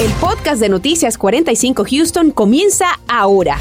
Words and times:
El 0.00 0.12
podcast 0.12 0.60
de 0.60 0.68
Noticias 0.68 1.18
45 1.18 1.84
Houston 1.90 2.30
comienza 2.30 3.00
ahora. 3.08 3.58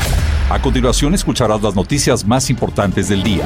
A 0.52 0.62
continuación 0.62 1.16
escucharás 1.16 1.64
las 1.64 1.74
noticias 1.74 2.24
más 2.24 2.52
importantes 2.52 3.10
del 3.10 3.24
día. 3.24 3.44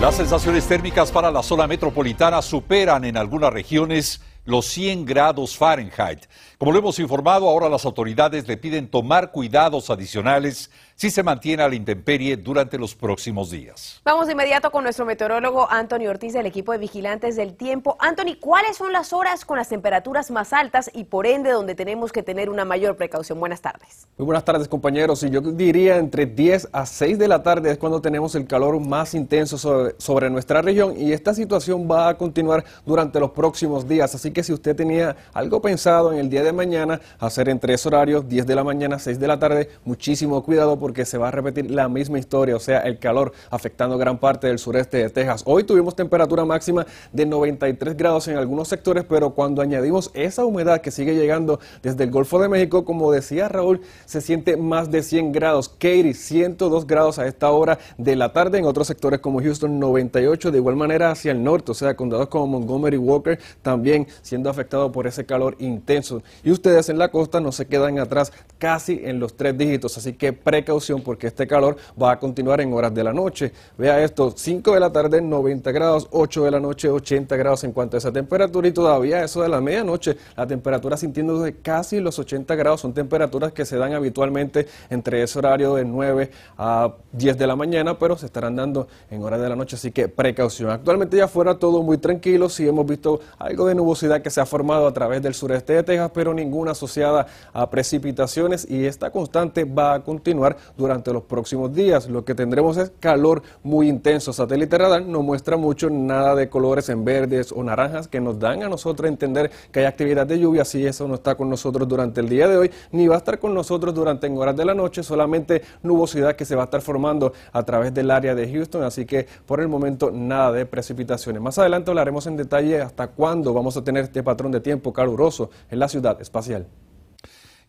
Las 0.00 0.14
sensaciones 0.14 0.64
térmicas 0.68 1.10
para 1.10 1.32
la 1.32 1.42
zona 1.42 1.66
metropolitana 1.66 2.40
superan 2.40 3.04
en 3.04 3.16
algunas 3.16 3.52
regiones 3.52 4.20
los 4.44 4.66
100 4.66 5.04
grados 5.06 5.56
Fahrenheit. 5.56 6.26
Como 6.56 6.70
lo 6.70 6.78
hemos 6.78 7.00
informado, 7.00 7.48
ahora 7.48 7.68
las 7.68 7.84
autoridades 7.84 8.46
le 8.46 8.56
piden 8.56 8.88
tomar 8.88 9.32
cuidados 9.32 9.90
adicionales 9.90 10.70
si 11.02 11.10
se 11.10 11.24
mantiene 11.24 11.64
a 11.64 11.68
la 11.68 11.74
intemperie 11.74 12.36
durante 12.36 12.78
los 12.78 12.94
próximos 12.94 13.50
días. 13.50 14.00
Vamos 14.04 14.26
de 14.28 14.34
inmediato 14.34 14.70
con 14.70 14.84
nuestro 14.84 15.04
meteorólogo 15.04 15.68
Anthony 15.68 16.06
Ortiz 16.08 16.32
del 16.32 16.46
equipo 16.46 16.70
de 16.70 16.78
vigilantes 16.78 17.34
del 17.34 17.56
tiempo. 17.56 17.96
Anthony, 17.98 18.36
¿cuáles 18.38 18.76
son 18.76 18.92
las 18.92 19.12
horas 19.12 19.44
con 19.44 19.56
las 19.56 19.68
temperaturas 19.68 20.30
más 20.30 20.52
altas 20.52 20.92
y 20.94 21.02
por 21.02 21.26
ende 21.26 21.50
donde 21.50 21.74
tenemos 21.74 22.12
que 22.12 22.22
tener 22.22 22.48
una 22.48 22.64
mayor 22.64 22.96
precaución? 22.96 23.40
Buenas 23.40 23.60
tardes. 23.60 24.06
Muy 24.16 24.26
buenas 24.26 24.44
tardes 24.44 24.68
compañeros. 24.68 25.24
Y 25.24 25.30
yo 25.30 25.40
diría 25.40 25.96
entre 25.96 26.24
10 26.24 26.68
a 26.72 26.86
6 26.86 27.18
de 27.18 27.26
la 27.26 27.42
tarde 27.42 27.72
es 27.72 27.78
cuando 27.78 28.00
tenemos 28.00 28.36
el 28.36 28.46
calor 28.46 28.78
más 28.78 29.14
intenso 29.14 29.58
sobre, 29.58 29.96
sobre 29.98 30.30
nuestra 30.30 30.62
región 30.62 30.94
y 30.96 31.12
esta 31.12 31.34
situación 31.34 31.88
va 31.90 32.10
a 32.10 32.16
continuar 32.16 32.64
durante 32.86 33.18
los 33.18 33.32
próximos 33.32 33.88
días. 33.88 34.14
Así 34.14 34.30
que 34.30 34.44
si 34.44 34.52
usted 34.52 34.76
tenía 34.76 35.16
algo 35.34 35.60
pensado 35.60 36.12
en 36.12 36.20
el 36.20 36.30
día 36.30 36.44
de 36.44 36.52
mañana 36.52 37.00
hacer 37.18 37.48
en 37.48 37.58
tres 37.58 37.84
horarios, 37.86 38.28
10 38.28 38.46
de 38.46 38.54
la 38.54 38.62
mañana, 38.62 39.00
6 39.00 39.18
de 39.18 39.26
la 39.26 39.40
tarde, 39.40 39.68
muchísimo 39.84 40.44
cuidado 40.44 40.78
porque 40.78 40.91
se 41.04 41.18
va 41.18 41.28
a 41.28 41.30
repetir 41.30 41.70
la 41.70 41.88
misma 41.88 42.18
historia, 42.18 42.56
o 42.56 42.60
sea, 42.60 42.80
el 42.80 42.98
calor 42.98 43.32
afectando 43.50 43.98
gran 43.98 44.18
parte 44.18 44.46
del 44.46 44.58
sureste 44.58 44.98
de 44.98 45.10
Texas. 45.10 45.42
Hoy 45.46 45.64
tuvimos 45.64 45.96
temperatura 45.96 46.44
máxima 46.44 46.86
de 47.12 47.26
93 47.26 47.96
grados 47.96 48.28
en 48.28 48.36
algunos 48.36 48.68
sectores, 48.68 49.04
pero 49.08 49.30
cuando 49.30 49.62
añadimos 49.62 50.10
esa 50.14 50.44
humedad 50.44 50.80
que 50.80 50.90
sigue 50.90 51.14
llegando 51.14 51.60
desde 51.82 52.04
el 52.04 52.10
Golfo 52.10 52.40
de 52.40 52.48
México, 52.48 52.84
como 52.84 53.10
decía 53.12 53.48
Raúl, 53.48 53.80
se 54.04 54.20
siente 54.20 54.56
más 54.56 54.90
de 54.90 55.02
100 55.02 55.32
grados. 55.32 55.68
Katy, 55.68 56.14
102 56.14 56.86
grados 56.86 57.18
a 57.18 57.26
esta 57.26 57.50
hora 57.50 57.78
de 57.98 58.16
la 58.16 58.32
tarde. 58.32 58.58
En 58.58 58.64
otros 58.64 58.86
sectores 58.86 59.20
como 59.20 59.40
Houston, 59.40 59.78
98. 59.78 60.50
De 60.50 60.58
igual 60.58 60.76
manera 60.76 61.10
hacia 61.10 61.32
el 61.32 61.42
norte, 61.42 61.72
o 61.72 61.74
sea, 61.74 61.96
condados 61.96 62.28
como 62.28 62.46
Montgomery 62.46 62.96
Walker, 62.96 63.38
también 63.62 64.06
siendo 64.22 64.50
afectado 64.50 64.92
por 64.92 65.06
ese 65.06 65.24
calor 65.24 65.56
intenso. 65.58 66.22
Y 66.44 66.50
ustedes 66.50 66.88
en 66.88 66.98
la 66.98 67.10
costa 67.10 67.40
no 67.40 67.52
se 67.52 67.66
quedan 67.66 67.98
atrás 67.98 68.32
casi 68.58 69.00
en 69.04 69.20
los 69.20 69.36
tres 69.36 69.56
dígitos, 69.56 69.96
así 69.96 70.12
que 70.14 70.32
precaución 70.32 70.71
porque 71.04 71.26
este 71.26 71.46
calor 71.46 71.76
va 72.00 72.12
a 72.12 72.18
continuar 72.18 72.60
en 72.60 72.72
horas 72.72 72.94
de 72.94 73.04
la 73.04 73.12
noche. 73.12 73.52
Vea 73.76 74.02
esto, 74.02 74.32
5 74.34 74.74
de 74.74 74.80
la 74.80 74.90
tarde 74.90 75.20
90 75.20 75.70
grados, 75.72 76.08
8 76.10 76.44
de 76.44 76.50
la 76.50 76.60
noche 76.60 76.88
80 76.88 77.36
grados 77.36 77.64
en 77.64 77.72
cuanto 77.72 77.96
a 77.96 77.98
esa 77.98 78.12
temperatura 78.12 78.68
y 78.68 78.72
todavía 78.72 79.22
eso 79.22 79.42
de 79.42 79.48
la 79.48 79.60
medianoche, 79.60 80.16
la 80.36 80.46
temperatura 80.46 80.96
sintiéndose 80.96 81.56
casi 81.62 82.00
los 82.00 82.18
80 82.18 82.54
grados, 82.54 82.80
son 82.80 82.92
temperaturas 82.92 83.52
que 83.52 83.64
se 83.64 83.76
dan 83.76 83.92
habitualmente 83.92 84.66
entre 84.90 85.22
ese 85.22 85.38
horario 85.38 85.74
de 85.74 85.84
9 85.84 86.30
a 86.58 86.92
10 87.12 87.38
de 87.38 87.46
la 87.46 87.56
mañana, 87.56 87.98
pero 87.98 88.16
se 88.16 88.26
estarán 88.26 88.56
dando 88.56 88.88
en 89.10 89.22
horas 89.22 89.40
de 89.40 89.48
la 89.48 89.56
noche, 89.56 89.76
así 89.76 89.92
que 89.92 90.08
precaución. 90.08 90.70
Actualmente 90.70 91.16
ya 91.16 91.28
fuera 91.28 91.58
todo 91.58 91.82
muy 91.82 91.98
tranquilo, 91.98 92.48
sí 92.48 92.66
hemos 92.66 92.86
visto 92.86 93.20
algo 93.38 93.66
de 93.66 93.74
nubosidad 93.74 94.22
que 94.22 94.30
se 94.30 94.40
ha 94.40 94.46
formado 94.46 94.86
a 94.86 94.92
través 94.92 95.22
del 95.22 95.34
sureste 95.34 95.74
de 95.74 95.82
Texas, 95.82 96.10
pero 96.14 96.34
ninguna 96.34 96.72
asociada 96.72 97.26
a 97.52 97.68
precipitaciones 97.68 98.68
y 98.68 98.86
esta 98.86 99.10
constante 99.10 99.64
va 99.64 99.94
a 99.94 100.00
continuar 100.00 100.56
durante 100.76 101.12
los 101.12 101.24
próximos 101.24 101.74
días. 101.74 102.08
Lo 102.08 102.24
que 102.24 102.34
tendremos 102.34 102.76
es 102.76 102.92
calor 103.00 103.42
muy 103.62 103.88
intenso. 103.88 104.32
Satélite 104.32 104.78
radar 104.78 105.02
no 105.02 105.22
muestra 105.22 105.56
mucho 105.56 105.90
nada 105.90 106.34
de 106.34 106.48
colores 106.48 106.88
en 106.88 107.04
verdes 107.04 107.52
o 107.52 107.62
naranjas 107.62 108.08
que 108.08 108.20
nos 108.20 108.38
dan 108.38 108.62
a 108.62 108.68
nosotros 108.68 109.08
entender 109.08 109.50
que 109.70 109.80
hay 109.80 109.86
actividad 109.86 110.26
de 110.26 110.38
lluvia. 110.38 110.64
Si 110.64 110.86
eso 110.86 111.06
no 111.08 111.14
está 111.14 111.34
con 111.34 111.50
nosotros 111.50 111.86
durante 111.86 112.20
el 112.20 112.28
día 112.28 112.48
de 112.48 112.56
hoy, 112.56 112.70
ni 112.90 113.08
va 113.08 113.16
a 113.16 113.18
estar 113.18 113.38
con 113.38 113.54
nosotros 113.54 113.94
durante 113.94 114.26
en 114.26 114.38
horas 114.38 114.56
de 114.56 114.64
la 114.64 114.74
noche, 114.74 115.02
solamente 115.02 115.62
nubosidad 115.82 116.36
que 116.36 116.44
se 116.44 116.54
va 116.54 116.62
a 116.62 116.64
estar 116.64 116.80
formando 116.80 117.32
a 117.52 117.62
través 117.62 117.92
del 117.94 118.10
área 118.10 118.34
de 118.34 118.50
Houston. 118.52 118.82
Así 118.82 119.04
que 119.04 119.26
por 119.46 119.60
el 119.60 119.68
momento 119.68 120.10
nada 120.10 120.52
de 120.52 120.66
precipitaciones. 120.66 121.42
Más 121.42 121.58
adelante 121.58 121.90
hablaremos 121.90 122.26
en 122.26 122.36
detalle 122.36 122.80
hasta 122.80 123.08
cuándo 123.08 123.52
vamos 123.52 123.76
a 123.76 123.84
tener 123.84 124.04
este 124.04 124.22
patrón 124.22 124.52
de 124.52 124.60
tiempo 124.60 124.92
caluroso 124.92 125.50
en 125.70 125.78
la 125.78 125.88
ciudad 125.88 126.20
espacial. 126.20 126.66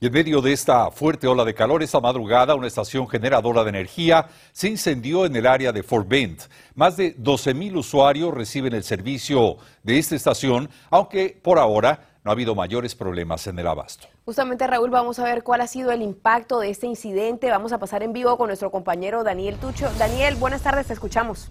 Y 0.03 0.07
en 0.07 0.11
medio 0.11 0.41
de 0.41 0.51
esta 0.51 0.91
fuerte 0.91 1.27
ola 1.27 1.45
de 1.45 1.53
calor, 1.53 1.81
esta 1.81 2.01
madrugada, 2.01 2.55
una 2.55 2.67
estación 2.67 3.07
generadora 3.07 3.63
de 3.63 3.69
energía 3.69 4.27
se 4.51 4.67
incendió 4.67 5.25
en 5.25 5.33
el 5.33 5.47
área 5.47 5.71
de 5.71 5.81
Fort 5.81 6.09
Bend. 6.09 6.41
Más 6.75 6.97
de 6.97 7.15
12.000 7.15 7.77
usuarios 7.77 8.33
reciben 8.33 8.73
el 8.73 8.83
servicio 8.83 9.55
de 9.81 9.97
esta 9.97 10.17
estación, 10.17 10.69
aunque 10.89 11.39
por 11.41 11.57
ahora 11.57 12.17
no 12.25 12.31
ha 12.31 12.33
habido 12.33 12.53
mayores 12.53 12.95
problemas 12.95 13.47
en 13.47 13.57
el 13.57 13.65
abasto. 13.65 14.09
Justamente, 14.25 14.67
Raúl, 14.67 14.89
vamos 14.89 15.19
a 15.19 15.23
ver 15.23 15.41
cuál 15.41 15.61
ha 15.61 15.67
sido 15.67 15.89
el 15.93 16.01
impacto 16.01 16.59
de 16.59 16.69
este 16.69 16.85
incidente. 16.85 17.49
Vamos 17.49 17.71
a 17.71 17.77
pasar 17.77 18.03
en 18.03 18.11
vivo 18.11 18.37
con 18.37 18.47
nuestro 18.47 18.71
compañero 18.71 19.23
Daniel 19.23 19.55
Tucho. 19.55 19.89
Daniel, 19.97 20.35
buenas 20.35 20.63
tardes, 20.63 20.87
te 20.87 20.91
escuchamos. 20.91 21.49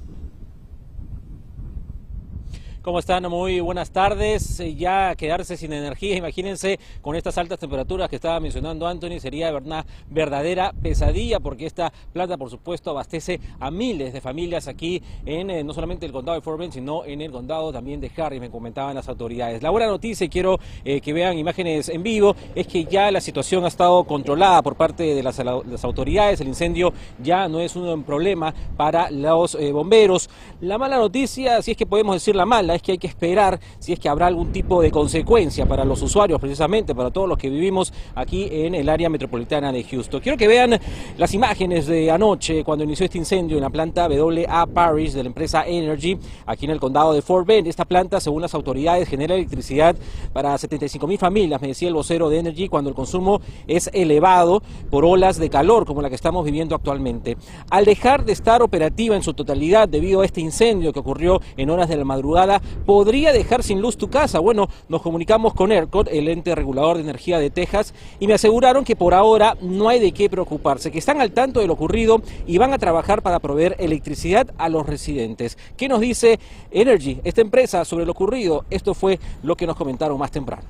¿Cómo 2.83 2.99
están? 2.99 3.23
Muy 3.31 3.61
buenas 3.61 3.93
tardes. 3.93 4.59
Eh, 4.59 4.75
ya 4.75 5.15
quedarse 5.15 5.57
sin 5.57 5.73
energía, 5.73 6.17
imagínense, 6.17 6.81
con 7.01 7.15
estas 7.15 7.39
altas 7.39 7.61
temperaturas 7.61 8.11
que 8.11 8.17
estaba 8.17 8.41
mencionando 8.41 8.89
Anthony, 8.89 9.21
sería 9.21 9.57
una 9.57 9.87
verdadera 10.11 10.73
pesadilla 10.83 11.39
porque 11.39 11.65
esta 11.65 11.93
planta, 12.13 12.37
por 12.37 12.51
supuesto, 12.51 12.91
abastece 12.91 13.39
a 13.61 13.71
miles 13.71 14.13
de 14.13 14.21
familias 14.21 14.67
aquí 14.67 15.01
en 15.25 15.51
eh, 15.51 15.63
no 15.63 15.73
solamente 15.75 16.07
el 16.07 16.13
condado 16.13 16.35
de 16.35 16.43
Fort 16.43 16.73
sino 16.73 17.05
en 17.05 17.21
el 17.21 17.31
condado 17.31 17.73
también 17.73 18.01
de 18.01 18.11
Harris, 18.17 18.41
me 18.41 18.51
comentaban 18.51 18.97
las 18.97 19.09
autoridades. 19.09 19.63
La 19.63 19.71
buena 19.71 19.87
noticia, 19.87 20.25
y 20.25 20.29
quiero 20.29 20.59
eh, 20.85 21.01
que 21.01 21.13
vean 21.13 21.39
imágenes 21.39 21.89
en 21.89 22.03
vivo, 22.03 22.35
es 22.57 22.67
que 22.67 22.85
ya 22.85 23.13
la 23.13 23.21
situación 23.21 23.65
ha 23.65 23.69
estado 23.69 24.03
controlada 24.03 24.61
por 24.61 24.75
parte 24.75 25.15
de 25.15 25.23
las 25.23 25.39
autoridades. 25.85 26.41
El 26.41 26.49
incendio 26.49 26.93
ya 27.23 27.47
no 27.47 27.61
es 27.61 27.77
un 27.77 28.03
problema 28.03 28.53
para 28.77 29.09
los 29.09 29.57
bomberos. 29.73 30.29
La 30.61 30.79
mala 30.79 30.99
noticia, 30.99 31.63
si 31.63 31.71
es 31.71 31.77
que 31.77 31.87
podemos 31.87 32.17
decir 32.17 32.35
la 32.35 32.45
mala, 32.45 32.72
es 32.75 32.83
que 32.83 32.93
hay 32.93 32.99
que 32.99 33.07
esperar 33.07 33.59
si 33.79 33.93
es 33.93 33.99
que 33.99 34.09
habrá 34.09 34.27
algún 34.27 34.53
tipo 34.53 34.81
de 34.83 34.91
consecuencia 34.91 35.67
para 35.67 35.85
los 35.85 36.03
usuarios, 36.03 36.41
precisamente 36.41 36.95
para 36.95 37.11
todos 37.11 37.29
los 37.29 37.39
que 37.39 37.51
vivimos 37.51 37.93
aquí 38.15 38.49
en 38.51 38.75
el 38.75 38.89
área 38.89 39.09
metropolitana 39.09 39.73
de 39.73 39.85
Houston. 39.85 40.21
Quiero 40.21 40.39
que 40.39 40.49
vean 40.49 40.79
las 41.19 41.35
imágenes 41.35 41.87
de 41.87 42.11
anoche 42.11 42.65
cuando 42.65 42.85
inició 42.85 43.05
este 43.05 43.19
incendio 43.19 43.57
en 43.57 43.63
la 43.63 43.71
planta 43.71 44.09
WA 44.09 44.67
Paris 44.67 45.15
de 45.15 45.23
la 45.23 45.29
empresa 45.29 45.67
Energy, 45.67 46.19
aquí 46.47 46.65
en 46.65 46.71
el 46.71 46.81
condado 46.81 47.13
de 47.13 47.23
Fort 47.23 47.47
Bend. 47.47 47.67
Esta 47.67 47.85
planta, 47.85 48.21
según 48.21 48.43
las 48.43 48.55
autoridades, 48.55 49.09
genera 49.09 49.35
electricidad 49.35 49.97
para 50.33 50.57
75 50.57 51.07
mil 51.07 51.19
familias, 51.19 51.61
me 51.61 51.69
decía 51.69 51.89
el 51.89 51.95
vocero 51.95 52.29
de 52.29 52.39
Energy, 52.39 52.69
cuando 52.69 52.91
el 52.91 52.97
consumo 52.97 53.41
es 53.67 53.91
elevado 53.93 54.63
por 54.91 55.05
olas 55.05 55.39
de 55.39 55.51
calor 55.51 55.85
como 55.85 56.03
la 56.03 56.09
que 56.09 56.15
estamos 56.15 56.45
viviendo 56.45 56.75
actualmente. 56.75 57.37
Al 57.71 57.85
dejar 57.85 58.25
de 58.25 58.33
estar 58.33 58.63
operativa 58.63 59.17
en 59.17 59.23
su 59.23 59.35
totalidad 59.35 59.89
debido 59.89 60.21
a 60.21 60.25
este 60.25 60.41
incendio 60.41 60.93
que 60.93 61.01
ocurrió 61.01 61.41
en 61.57 61.71
horas 61.71 61.89
de 61.89 61.97
la 61.97 62.05
madrugada, 62.05 62.62
podría 62.87 63.33
dejar 63.33 63.63
sin 63.63 63.81
luz 63.81 63.97
tu 63.97 64.11
casa. 64.11 64.39
Bueno, 64.39 64.69
nos 64.89 65.03
comunicamos 65.03 65.55
con 65.55 65.73
ERCOT, 65.73 66.09
el 66.11 66.29
ente 66.29 66.55
regulador 66.55 66.97
de 66.97 67.03
energía 67.03 67.39
de 67.39 67.51
Texas, 67.51 67.95
y 68.21 68.27
me 68.27 68.35
aseguraron 68.35 68.85
que 68.85 68.97
por 68.97 69.15
ahora 69.15 69.57
no 69.61 69.89
hay 69.89 70.01
de 70.01 70.13
qué 70.13 70.29
preocuparse, 70.29 70.91
que 70.91 70.99
están 70.99 71.21
al 71.21 71.33
tanto 71.33 71.61
de 71.61 71.67
lo 71.67 71.75
ocurrido 71.75 72.23
y 72.47 72.59
van 72.59 72.73
a 72.73 72.79
trabajar 72.79 73.23
para 73.23 73.41
proveer 73.41 73.77
electricidad 73.79 74.49
a 74.59 74.69
los 74.69 74.87
residentes. 74.87 75.59
¿Qué 75.77 75.89
nos 75.89 76.01
dice 76.01 76.39
Energy, 76.71 77.21
esta 77.25 77.41
empresa, 77.41 77.85
sobre 77.85 78.07
lo 78.07 78.13
ocurrido? 78.13 78.65
Esto 78.71 78.95
fue 78.95 79.19
lo 79.43 79.57
que 79.57 79.67
nos 79.67 79.77
comentaron 79.77 80.19
más 80.19 80.31
temprano. 80.31 80.65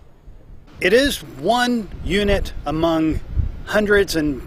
It 0.80 0.92
is 0.92 1.24
one 1.44 1.86
unit 2.04 2.52
among 2.64 3.20
hundreds 3.66 4.16
and 4.16 4.42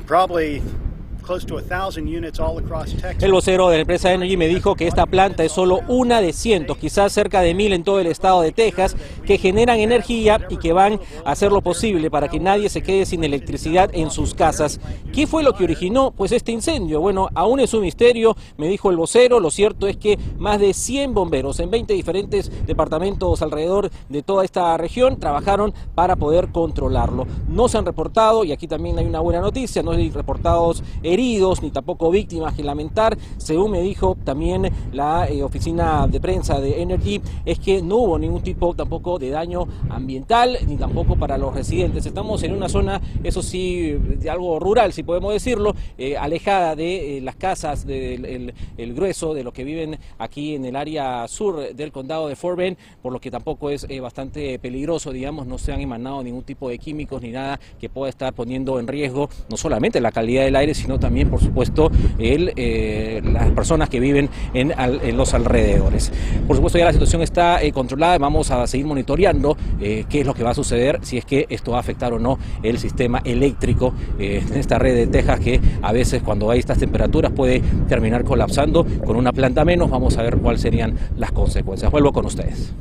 el 3.20 3.32
vocero 3.32 3.70
de 3.70 3.78
la 3.78 3.82
empresa 3.82 4.14
Energy 4.14 4.38
me 4.38 4.48
dijo 4.48 4.76
que 4.76 4.88
esta 4.88 5.06
planta 5.06 5.44
es 5.44 5.52
solo 5.52 5.82
una 5.88 6.22
de 6.22 6.34
cientos, 6.34 6.78
quizás 6.78 7.12
cerca 7.12 7.42
de 7.42 7.54
mil 7.54 7.74
en 7.74 7.84
todo 7.84 8.00
el 8.00 8.08
estado 8.08 8.42
de 8.42 8.52
Texas, 8.52 8.96
que 9.26 9.38
generan 9.38 9.80
energía 9.80 10.40
y 10.50 10.58
que 10.58 10.74
van 10.74 11.00
a 11.26 11.32
hacer 11.32 11.52
lo 11.52 11.62
posible 11.62 12.12
para 12.12 12.28
que 12.28 12.40
nadie 12.40 12.70
se 12.70 12.84
quede 12.84 13.06
sin 13.06 13.24
electricidad 13.24 13.90
en 13.94 14.12
sus 14.12 14.34
casas. 14.34 14.80
¿Qué 15.14 15.28
fue 15.28 15.44
lo 15.44 15.54
que 15.54 15.64
originó 15.64 16.12
pues 16.12 16.32
este 16.32 16.52
incendio? 16.52 17.02
Bueno, 17.02 17.30
aún 17.34 17.60
es 17.60 17.74
un 17.74 17.82
misterio, 17.82 18.36
me 18.58 18.68
dijo 18.68 18.90
el 18.90 18.98
vocero. 18.98 19.40
Lo 19.40 19.52
cierto 19.52 19.88
es 19.88 19.98
que 19.98 20.20
más 20.38 20.60
de 20.60 20.74
100 20.74 21.14
bomberos 21.14 21.60
en 21.60 21.72
20 21.72 21.94
diferentes 21.94 22.52
departamentos 22.66 23.42
alrededor 23.42 23.90
de 24.10 24.22
toda 24.22 24.44
esta 24.44 24.78
región 24.78 25.20
trabajaron 25.20 25.74
para 25.96 26.16
poder 26.16 26.50
controlarlo. 26.52 27.26
No 27.48 27.68
se 27.68 27.78
han 27.78 27.86
reportado, 27.86 28.44
y 28.44 28.52
aquí 28.52 28.68
también 28.68 28.98
hay 29.00 29.06
una 29.06 29.20
buena 29.20 29.42
noticia, 29.42 29.84
no 29.84 29.92
hay 29.92 30.10
reportados 30.10 30.84
heridos 31.16 31.64
ni 31.64 31.72
tampoco 31.72 32.12
víctimas 32.12 32.54
que 32.54 32.64
lamentar. 32.64 33.18
Según 33.38 33.72
me 33.72 33.82
dijo 33.82 34.16
también 34.24 34.70
la 34.94 35.28
eh, 35.28 35.44
oficina 35.44 36.08
de 36.08 36.20
prensa 36.20 36.60
de 36.60 36.82
Energy, 36.82 37.22
es 37.46 37.58
que 37.60 37.82
no 37.82 37.98
hubo 37.98 38.20
ningún 38.20 38.44
tipo 38.44 38.74
tampoco 38.74 39.18
de 39.18 39.30
daño 39.30 39.68
ambiental 39.90 40.58
ni 40.68 40.78
tampoco 40.78 41.16
para 41.16 41.38
los 41.38 41.54
residentes. 41.54 42.06
Estamos 42.06 42.44
en 42.44 42.54
una 42.54 42.70
zona, 42.70 43.02
eso 43.24 43.42
sí, 43.42 43.92
de 43.92 44.30
algo 44.30 44.60
rural, 44.60 44.94
si 44.94 45.04
podemos 45.04 45.34
decirlo, 45.34 45.74
eh, 45.98 46.18
alejada 46.18 46.76
de 46.76 47.18
eh, 47.18 47.22
las 47.22 47.36
casas, 47.36 47.86
del 47.86 48.54
el 48.78 48.94
grueso 48.94 49.34
de 49.34 49.44
los 49.44 49.54
que 49.54 49.64
viven 49.64 49.98
aquí 50.18 50.56
en 50.56 50.66
el 50.66 50.76
área 50.76 51.28
sur 51.28 51.74
del 51.74 51.92
condado 51.92 52.28
de 52.28 52.36
Fort 52.36 52.56
por 53.02 53.12
lo 53.12 53.20
que 53.20 53.32
tampoco 53.32 53.70
es 53.70 53.86
bastante 54.02 54.60
peligroso, 54.60 55.12
digamos, 55.12 55.46
no 55.46 55.58
se 55.58 55.74
han 55.74 55.82
emanado 55.82 56.24
ningún 56.24 56.44
tipo 56.44 56.70
de 56.70 56.78
químicos 56.78 57.22
ni 57.22 57.32
nada 57.32 57.60
que 57.80 57.90
pueda 57.90 58.10
estar 58.10 58.34
poniendo 58.34 58.80
en 58.80 58.88
riesgo 58.88 59.30
no 59.50 59.58
solamente 59.58 60.00
la 60.02 60.12
calidad 60.12 60.44
del 60.44 60.56
aire, 60.56 60.74
sino 60.74 61.00
también, 61.00 61.05
por 61.30 61.40
supuesto, 61.40 61.92
el, 62.18 62.54
eh, 62.56 63.22
las 63.24 63.50
personas 63.52 63.90
que 63.90 64.00
viven 64.00 64.30
en, 64.54 64.74
los 65.16 65.34
alrededores. 65.34 66.12
Por 66.48 66.56
supuesto, 66.56 66.78
ya 66.78 66.86
la 66.86 66.94
situación 66.94 67.22
está 67.22 67.62
eh, 67.62 67.72
controlada, 67.72 68.18
vamos 68.18 68.52
a 68.52 68.66
seguir 68.68 68.86
monitoreando 68.86 69.56
eh, 69.80 70.06
qué 70.10 70.22
es 70.22 70.26
lo 70.26 70.34
que 70.34 70.44
va 70.44 70.52
a 70.52 70.56
suceder, 70.56 71.00
si 71.04 71.18
es 71.18 71.26
que 71.26 71.46
esto 71.50 71.72
va 71.72 71.78
a 71.78 71.80
afectar 71.80 72.12
o 72.14 72.20
no 72.20 72.40
el 72.64 72.80
sistema 72.80 73.22
eléctrico 73.24 73.94
en 74.20 74.54
esta 74.56 74.80
red 74.80 74.96
de 74.96 75.08
Texas 75.08 75.40
que 75.40 75.60
a 75.82 75.92
veces 75.92 76.22
cuando 76.24 76.50
hay 76.50 76.60
estas 76.60 76.78
temperaturas 76.78 77.32
puede 77.32 77.62
terminar 77.88 78.24
colapsando 78.24 78.86
con 79.06 79.16
una 79.16 79.32
planta 79.32 79.64
menos. 79.64 79.90
Vamos 79.90 80.18
a 80.18 80.24
ver 80.24 80.38
cuáles 80.38 80.62
serían 80.62 80.96
las 81.18 81.32
consecuencias. 81.32 81.92
Vuelvo 81.92 82.12
con 82.12 82.26
ustedes. 82.26 82.74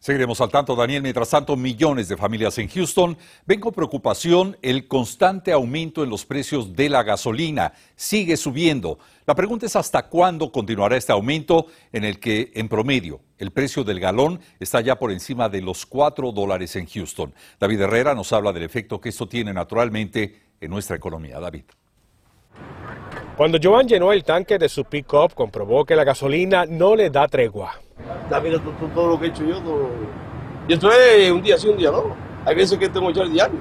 Seguiremos 0.00 0.40
al 0.40 0.48
tanto, 0.48 0.74
Daniel. 0.74 1.02
Mientras 1.02 1.28
tanto, 1.28 1.56
millones 1.56 2.08
de 2.08 2.16
familias 2.16 2.56
en 2.56 2.68
Houston 2.68 3.18
ven 3.44 3.60
con 3.60 3.74
preocupación 3.74 4.56
el 4.62 4.88
constante 4.88 5.52
aumento 5.52 6.02
en 6.02 6.08
los 6.08 6.24
precios 6.24 6.74
de 6.74 6.88
la 6.88 7.02
gasolina. 7.02 7.74
Sigue 7.96 8.38
subiendo. 8.38 8.98
La 9.26 9.34
pregunta 9.34 9.66
es 9.66 9.76
hasta 9.76 10.08
cuándo 10.08 10.50
continuará 10.50 10.96
este 10.96 11.12
aumento 11.12 11.66
en 11.92 12.04
el 12.04 12.18
que, 12.18 12.50
en 12.54 12.70
promedio, 12.70 13.20
el 13.36 13.50
precio 13.50 13.84
del 13.84 14.00
galón 14.00 14.40
está 14.58 14.80
ya 14.80 14.98
por 14.98 15.12
encima 15.12 15.50
de 15.50 15.60
los 15.60 15.84
4 15.84 16.32
dólares 16.32 16.76
en 16.76 16.86
Houston. 16.86 17.34
David 17.58 17.82
Herrera 17.82 18.14
nos 18.14 18.32
habla 18.32 18.54
del 18.54 18.62
efecto 18.62 19.02
que 19.02 19.10
esto 19.10 19.28
tiene 19.28 19.52
naturalmente 19.52 20.34
en 20.62 20.70
nuestra 20.70 20.96
economía. 20.96 21.38
David. 21.38 21.64
Cuando 23.36 23.58
Joan 23.62 23.86
llenó 23.86 24.12
el 24.12 24.24
tanque 24.24 24.56
de 24.56 24.70
su 24.70 24.82
pick-up, 24.86 25.34
comprobó 25.34 25.84
que 25.84 25.94
la 25.94 26.04
gasolina 26.04 26.64
no 26.64 26.96
le 26.96 27.10
da 27.10 27.28
tregua. 27.28 27.78
Mira 28.42 28.58
todo, 28.94 29.08
lo 29.08 29.20
que 29.20 29.26
he 29.26 29.28
hecho 29.28 29.44
yo. 29.44 29.60
Y 30.68 30.74
esto 30.74 30.90
es 30.92 31.30
un 31.30 31.42
día 31.42 31.58
sí, 31.58 31.68
un 31.68 31.76
día 31.76 31.90
no. 31.90 32.14
Hay 32.44 32.54
veces 32.54 32.78
que 32.78 32.88
tengo 32.88 33.06
que 33.06 33.12
echar 33.12 33.30
diario. 33.30 33.58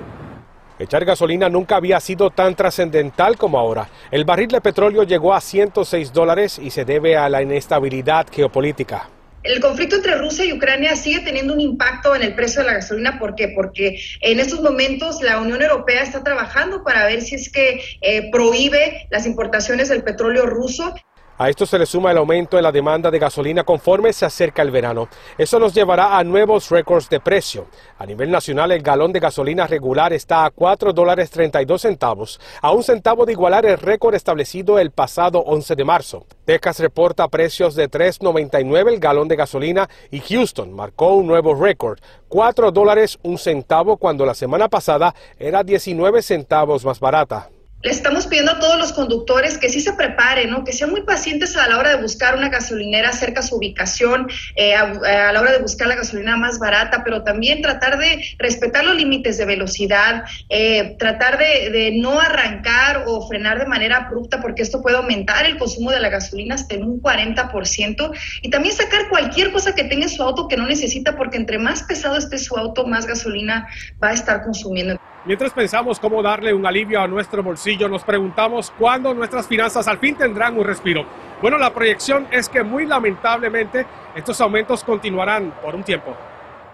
Echar 0.79 1.03
gasolina 1.03 1.49
nunca 1.49 1.75
había 1.75 1.99
sido 1.99 2.29
tan 2.29 2.55
trascendental 2.55 3.37
como 3.37 3.59
ahora. 3.59 3.89
El 4.11 4.23
barril 4.23 4.47
de 4.47 4.61
petróleo 4.61 5.03
llegó 5.03 5.33
a 5.33 5.41
106 5.41 6.13
dólares 6.13 6.57
y 6.57 6.69
se 6.69 6.85
debe 6.85 7.17
a 7.17 7.27
la 7.27 7.41
inestabilidad 7.41 8.27
geopolítica. 8.31 9.09
El 9.43 9.61
conflicto 9.61 9.95
entre 9.95 10.15
Rusia 10.15 10.43
y 10.43 10.51
Ucrania 10.51 10.95
sigue 10.97 11.21
teniendo 11.21 11.53
un 11.53 11.61
impacto 11.61 12.13
en 12.13 12.23
el 12.23 12.35
precio 12.35 12.61
de 12.61 12.67
la 12.67 12.73
gasolina. 12.73 13.17
¿Por 13.19 13.35
qué? 13.35 13.49
Porque 13.55 13.99
en 14.21 14.39
estos 14.39 14.61
momentos 14.61 15.21
la 15.21 15.39
Unión 15.39 15.61
Europea 15.61 16.03
está 16.03 16.23
trabajando 16.23 16.83
para 16.83 17.05
ver 17.05 17.21
si 17.21 17.35
es 17.35 17.49
que 17.49 17.81
eh, 18.01 18.29
prohíbe 18.31 19.07
las 19.09 19.25
importaciones 19.25 19.87
del 19.89 20.03
petróleo 20.03 20.45
ruso. 20.45 20.93
A 21.41 21.49
esto 21.49 21.65
se 21.65 21.79
le 21.79 21.85
suma 21.85 22.11
el 22.11 22.17
aumento 22.17 22.57
en 22.57 22.63
la 22.63 22.71
demanda 22.73 23.09
de 23.09 23.17
gasolina 23.17 23.63
conforme 23.63 24.11
se 24.11 24.25
acerca 24.25 24.61
el 24.61 24.71
verano. 24.71 25.07
Eso 25.37 25.57
nos 25.57 25.73
llevará 25.73 26.17
a 26.17 26.23
nuevos 26.25 26.69
récords 26.69 27.07
de 27.07 27.21
precio. 27.21 27.67
A 27.97 28.05
nivel 28.05 28.29
nacional, 28.29 28.73
el 28.73 28.81
galón 28.81 29.13
de 29.13 29.21
gasolina 29.21 29.65
regular 29.65 30.11
está 30.11 30.43
a 30.43 30.49
4 30.49 30.91
dólares 30.91 31.29
32 31.29 31.81
centavos, 31.81 32.41
a 32.61 32.73
un 32.73 32.83
centavo 32.83 33.25
de 33.25 33.31
igualar 33.31 33.65
el 33.65 33.77
récord 33.77 34.15
establecido 34.15 34.79
el 34.79 34.91
pasado 34.91 35.39
11 35.39 35.77
de 35.77 35.85
marzo. 35.85 36.25
Texas 36.43 36.77
reporta 36.81 37.29
precios 37.29 37.73
de 37.73 37.89
3.99 37.89 38.89
el 38.89 38.99
galón 38.99 39.29
de 39.29 39.37
gasolina 39.37 39.89
y 40.11 40.19
Houston 40.19 40.73
marcó 40.73 41.13
un 41.13 41.27
nuevo 41.27 41.55
récord, 41.55 41.99
4 42.27 42.73
dólares 42.73 43.17
un 43.23 43.37
centavo 43.37 43.95
cuando 43.95 44.25
la 44.25 44.33
semana 44.33 44.67
pasada 44.67 45.15
era 45.37 45.63
19 45.63 46.21
centavos 46.21 46.83
más 46.83 46.99
barata 46.99 47.49
le 47.81 47.91
estamos 47.91 48.27
pidiendo 48.27 48.51
a 48.51 48.59
todos 48.59 48.77
los 48.77 48.91
conductores 48.91 49.57
que 49.57 49.69
sí 49.69 49.79
se 49.79 49.93
preparen, 49.93 50.49
¿no? 50.49 50.63
que 50.63 50.73
sean 50.73 50.89
muy 50.89 51.01
pacientes 51.03 51.55
a 51.55 51.67
la 51.67 51.77
hora 51.77 51.95
de 51.95 52.01
buscar 52.01 52.35
una 52.35 52.49
gasolinera 52.49 53.13
cerca 53.13 53.39
a 53.39 53.43
su 53.43 53.55
ubicación, 53.55 54.27
eh, 54.55 54.75
a, 54.75 55.31
la 55.31 55.39
hora 55.39 55.53
de 55.53 55.59
buscar 55.59 55.87
la 55.87 55.95
gasolina 55.95 56.35
más 56.35 56.59
barata, 56.59 57.03
pero 57.03 57.23
también 57.23 57.61
tratar 57.61 57.97
de 57.97 58.23
respetar 58.37 58.83
los 58.83 58.95
límites 58.95 59.37
de 59.37 59.45
velocidad, 59.45 60.23
eh, 60.49 60.95
tratar 60.99 61.37
de, 61.37 61.69
de, 61.69 61.91
no 61.99 62.19
arrancar 62.19 63.05
o 63.07 63.27
frenar 63.27 63.59
de 63.59 63.65
manera 63.65 63.97
abrupta, 63.97 64.41
porque 64.41 64.61
esto 64.61 64.81
puede 64.81 64.97
aumentar 64.97 65.45
el 65.45 65.57
consumo 65.57 65.91
de 65.91 65.99
la 65.99 66.09
gasolina 66.09 66.55
hasta 66.55 66.75
en 66.75 66.83
un 66.83 67.01
40%, 67.01 68.11
y 68.41 68.49
también 68.49 68.75
sacar 68.75 69.09
cualquier 69.09 69.51
cosa 69.51 69.73
que 69.73 69.85
tenga 69.85 70.03
en 70.03 70.09
su 70.09 70.21
auto 70.21 70.47
que 70.47 70.57
no 70.57 70.67
necesita, 70.67 71.15
porque 71.15 71.37
entre 71.37 71.57
más 71.59 71.83
pesado 71.83 72.17
esté 72.17 72.37
su 72.37 72.57
auto, 72.57 72.85
más 72.85 73.05
gasolina 73.05 73.67
va 74.01 74.09
a 74.09 74.13
estar 74.13 74.43
consumiendo. 74.43 74.99
Mientras 75.25 75.51
pensamos 75.51 75.99
cómo 75.99 76.23
darle 76.23 76.53
un 76.53 76.65
alivio 76.65 77.01
a 77.01 77.07
nuestro 77.07 77.43
bolsillo, 77.43 77.89
nos 77.89 78.03
preguntamos 78.03 78.71
cuándo 78.77 79.13
nuestras 79.13 79.47
finanzas 79.47 79.87
al 79.89 79.99
fin 79.99 80.15
tendrán 80.15 80.57
un 80.57 80.63
respiro. 80.63 81.05
Bueno, 81.41 81.57
la 81.57 81.73
proyección 81.73 82.25
es 82.31 82.47
que 82.47 82.63
muy 82.63 82.85
lamentablemente 82.85 83.85
estos 84.15 84.39
aumentos 84.39 84.83
continuarán 84.83 85.53
por 85.61 85.75
un 85.75 85.83
tiempo. 85.83 86.15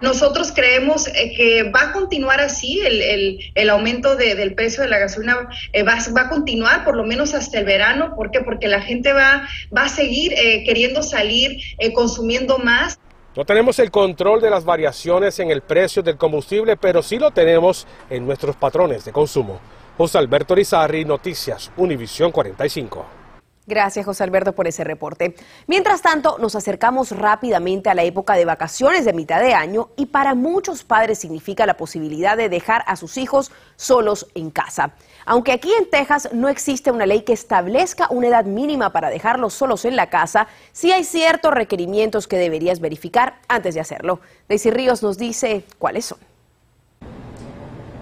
Nosotros 0.01 0.51
creemos 0.53 1.07
eh, 1.07 1.33
que 1.35 1.63
va 1.71 1.89
a 1.89 1.91
continuar 1.91 2.39
así, 2.39 2.81
el, 2.81 3.69
aumento 3.69 4.15
del 4.15 4.53
precio 4.53 4.83
de 4.83 4.89
la 4.89 4.99
gasolina 4.99 5.49
eh, 5.73 5.83
va, 5.83 5.93
a 5.95 6.29
continuar 6.29 6.83
por 6.83 6.95
lo 6.95 7.03
menos 7.03 7.33
hasta 7.33 7.59
el 7.59 7.65
verano. 7.65 8.13
¿Por 8.15 8.29
qué? 8.29 8.41
Porque 8.41 8.67
la 8.67 8.81
gente 8.81 9.13
va, 9.13 9.47
va 9.75 9.85
a 9.85 9.89
seguir 9.89 10.33
eh, 10.33 10.63
queriendo 10.65 11.01
salir, 11.01 11.59
consumiendo 11.93 12.59
más. 12.59 12.99
No 13.35 13.43
tenemos 13.43 13.79
el 13.79 13.91
control 13.91 14.39
de 14.39 14.49
las 14.49 14.63
variaciones 14.63 15.39
en 15.39 15.51
el 15.51 15.61
precio 15.61 16.01
del 16.01 16.15
combustible, 16.15 16.77
pero 16.77 17.03
sí 17.03 17.19
lo 17.19 17.31
tenemos 17.31 17.85
en 18.09 18.25
nuestros 18.25 18.55
patrones 18.55 19.03
de 19.03 19.11
consumo. 19.11 19.59
José 19.97 20.19
Alberto 20.19 20.55
Rizarri, 20.55 21.03
Noticias, 21.03 21.69
Univisión 21.75 22.31
45. 22.31 23.24
Gracias, 23.67 24.05
José 24.05 24.23
Alberto, 24.23 24.53
por 24.53 24.67
ese 24.67 24.83
reporte. 24.83 25.35
Mientras 25.65 26.03
tanto, 26.03 26.37
nos 26.37 26.55
acercamos 26.55 27.09
rápidamente 27.11 27.89
a 27.89 27.95
la 27.95 28.03
época 28.03 28.35
de 28.35 28.45
vacaciones 28.45 29.05
de 29.05 29.13
mitad 29.13 29.41
de 29.41 29.55
año 29.55 29.89
y 29.95 30.05
para 30.05 30.35
muchos 30.35 30.83
padres 30.83 31.17
significa 31.17 31.65
la 31.65 31.75
posibilidad 31.75 32.37
de 32.37 32.47
dejar 32.47 32.83
a 32.85 32.95
sus 32.95 33.17
hijos 33.17 33.51
solos 33.75 34.27
en 34.35 34.51
casa. 34.51 34.93
Aunque 35.25 35.51
aquí 35.51 35.71
en 35.79 35.89
Texas 35.89 36.29
no 36.31 36.47
existe 36.47 36.91
una 36.91 37.07
ley 37.07 37.23
que 37.23 37.33
establezca 37.33 38.07
una 38.11 38.27
edad 38.27 38.45
mínima 38.45 38.91
para 38.91 39.09
dejarlos 39.09 39.55
solos 39.55 39.83
en 39.85 39.95
la 39.95 40.11
casa, 40.11 40.47
sí 40.71 40.91
hay 40.91 41.03
ciertos 41.03 41.51
requerimientos 41.51 42.27
que 42.27 42.37
deberías 42.37 42.79
verificar 42.79 43.39
antes 43.47 43.73
de 43.73 43.81
hacerlo. 43.81 44.19
Daisy 44.47 44.69
Ríos 44.69 45.01
nos 45.01 45.17
dice 45.17 45.63
cuáles 45.79 46.05
son. 46.05 46.34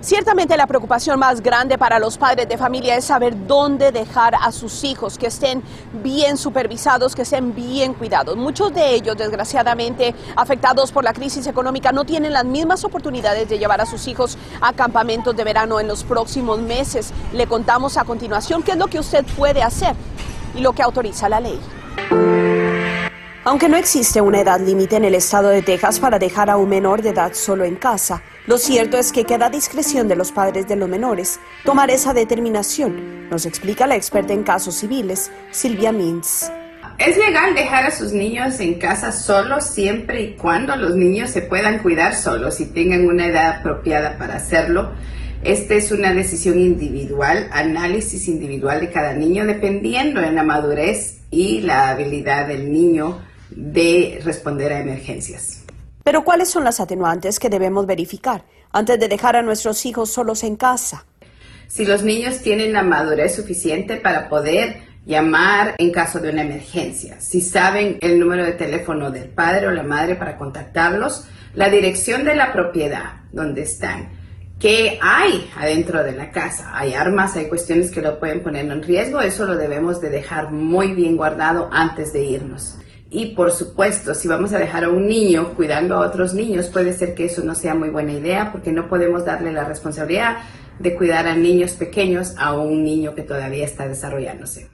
Ciertamente 0.03 0.57
la 0.57 0.67
preocupación 0.67 1.17
más 1.17 1.39
grande 1.39 1.77
para 1.77 1.97
los 1.97 2.17
padres 2.17 2.49
de 2.49 2.57
familia 2.57 2.97
es 2.97 3.05
saber 3.05 3.47
dónde 3.47 3.93
dejar 3.93 4.35
a 4.35 4.51
sus 4.51 4.83
hijos, 4.83 5.17
que 5.17 5.27
estén 5.27 5.63
bien 6.03 6.35
supervisados, 6.35 7.15
que 7.15 7.21
estén 7.21 7.55
bien 7.55 7.93
cuidados. 7.93 8.35
Muchos 8.35 8.73
de 8.73 8.95
ellos, 8.95 9.15
desgraciadamente, 9.15 10.13
afectados 10.35 10.91
por 10.91 11.05
la 11.05 11.13
crisis 11.13 11.47
económica, 11.47 11.93
no 11.93 12.03
tienen 12.03 12.33
las 12.33 12.43
mismas 12.43 12.83
oportunidades 12.83 13.47
de 13.47 13.57
llevar 13.57 13.79
a 13.79 13.85
sus 13.85 14.05
hijos 14.09 14.37
a 14.59 14.73
campamentos 14.73 15.37
de 15.37 15.45
verano 15.45 15.79
en 15.79 15.87
los 15.87 16.03
próximos 16.03 16.59
meses. 16.59 17.13
Le 17.31 17.47
contamos 17.47 17.95
a 17.95 18.03
continuación 18.03 18.61
qué 18.61 18.71
es 18.71 18.77
lo 18.77 18.87
que 18.87 18.99
usted 18.99 19.23
puede 19.37 19.63
hacer 19.63 19.95
y 20.53 20.59
lo 20.59 20.73
que 20.73 20.83
autoriza 20.83 21.29
la 21.29 21.39
ley. 21.39 21.61
Aunque 23.45 23.67
no 23.67 23.75
existe 23.75 24.21
una 24.21 24.39
edad 24.39 24.61
límite 24.61 24.95
en 24.95 25.03
el 25.03 25.15
estado 25.15 25.49
de 25.49 25.61
Texas 25.61 25.99
para 25.99 26.17
dejar 26.17 26.49
a 26.49 26.55
un 26.55 26.69
menor 26.69 27.01
de 27.01 27.09
edad 27.09 27.33
solo 27.33 27.65
en 27.65 27.75
casa, 27.75 28.23
lo 28.47 28.57
cierto 28.57 28.97
es 28.97 29.11
que 29.11 29.25
queda 29.25 29.47
a 29.47 29.49
discreción 29.49 30.07
de 30.07 30.15
los 30.15 30.31
padres 30.31 30.65
de 30.65 30.77
los 30.77 30.87
menores 30.87 31.41
tomar 31.65 31.91
esa 31.91 32.13
determinación, 32.13 33.29
nos 33.29 33.45
explica 33.45 33.85
la 33.85 33.97
experta 33.97 34.31
en 34.31 34.43
casos 34.43 34.75
civiles, 34.75 35.29
Silvia 35.51 35.91
Mintz. 35.91 36.49
Es 36.97 37.17
legal 37.17 37.53
dejar 37.53 37.85
a 37.85 37.91
sus 37.91 38.13
niños 38.13 38.61
en 38.61 38.75
casa 38.75 39.11
solos 39.11 39.65
siempre 39.65 40.21
y 40.21 40.35
cuando 40.35 40.77
los 40.77 40.95
niños 40.95 41.29
se 41.29 41.41
puedan 41.41 41.79
cuidar 41.79 42.15
solos 42.15 42.61
y 42.61 42.67
tengan 42.67 43.05
una 43.05 43.27
edad 43.27 43.57
apropiada 43.57 44.17
para 44.17 44.35
hacerlo. 44.35 44.93
Esta 45.43 45.73
es 45.73 45.91
una 45.91 46.13
decisión 46.13 46.57
individual, 46.57 47.49
análisis 47.51 48.29
individual 48.29 48.79
de 48.79 48.89
cada 48.89 49.11
niño, 49.11 49.45
dependiendo 49.45 50.21
de 50.21 50.31
la 50.31 50.43
madurez 50.43 51.19
y 51.29 51.59
la 51.59 51.89
habilidad 51.89 52.47
del 52.47 52.71
niño 52.71 53.19
de 53.55 54.19
responder 54.23 54.73
a 54.73 54.79
emergencias. 54.79 55.63
Pero 56.03 56.23
¿cuáles 56.23 56.49
son 56.49 56.63
las 56.63 56.79
atenuantes 56.79 57.39
que 57.39 57.49
debemos 57.49 57.85
verificar 57.85 58.45
antes 58.71 58.99
de 58.99 59.07
dejar 59.07 59.35
a 59.35 59.41
nuestros 59.41 59.85
hijos 59.85 60.11
solos 60.11 60.43
en 60.43 60.55
casa? 60.55 61.05
Si 61.67 61.85
los 61.85 62.03
niños 62.03 62.41
tienen 62.41 62.73
la 62.73 62.83
madurez 62.83 63.35
suficiente 63.35 63.97
para 63.97 64.29
poder 64.29 64.81
llamar 65.05 65.75
en 65.77 65.91
caso 65.91 66.19
de 66.19 66.29
una 66.29 66.43
emergencia, 66.43 67.19
si 67.19 67.41
saben 67.41 67.97
el 68.01 68.19
número 68.19 68.45
de 68.45 68.53
teléfono 68.53 69.11
del 69.11 69.29
padre 69.29 69.67
o 69.67 69.71
la 69.71 69.83
madre 69.83 70.15
para 70.15 70.37
contactarlos, 70.37 71.25
la 71.55 71.69
dirección 71.69 72.25
de 72.25 72.35
la 72.35 72.51
propiedad 72.51 73.21
donde 73.31 73.63
están, 73.63 74.09
qué 74.59 74.97
hay 75.01 75.49
adentro 75.57 76.03
de 76.03 76.13
la 76.13 76.31
casa. 76.31 76.71
Hay 76.73 76.93
armas, 76.93 77.35
hay 77.35 77.47
cuestiones 77.47 77.91
que 77.91 78.01
lo 78.01 78.19
pueden 78.19 78.41
poner 78.41 78.65
en 78.65 78.81
riesgo. 78.81 79.19
Eso 79.21 79.45
lo 79.45 79.57
debemos 79.57 79.99
de 79.99 80.09
dejar 80.09 80.51
muy 80.51 80.93
bien 80.93 81.17
guardado 81.17 81.69
antes 81.71 82.13
de 82.13 82.23
irnos. 82.23 82.77
Y 83.13 83.27
por 83.27 83.51
supuesto, 83.51 84.15
si 84.15 84.27
vamos 84.27 84.53
a 84.53 84.57
dejar 84.57 84.85
a 84.85 84.89
un 84.89 85.05
niño 85.05 85.53
cuidando 85.55 85.95
a 85.95 86.07
otros 86.07 86.33
niños, 86.33 86.65
puede 86.69 86.93
ser 86.93 87.13
que 87.13 87.25
eso 87.25 87.43
no 87.43 87.53
sea 87.53 87.75
muy 87.75 87.89
buena 87.89 88.11
idea 88.11 88.51
porque 88.51 88.71
no 88.71 88.89
podemos 88.89 89.23
darle 89.23 89.53
la 89.53 89.65
responsabilidad 89.65 90.37
de 90.79 90.95
cuidar 90.95 91.27
a 91.27 91.35
niños 91.35 91.73
pequeños 91.73 92.33
a 92.39 92.53
un 92.53 92.83
niño 92.83 93.13
que 93.13 93.21
todavía 93.21 93.65
está 93.65 93.87
desarrollándose. 93.87 94.71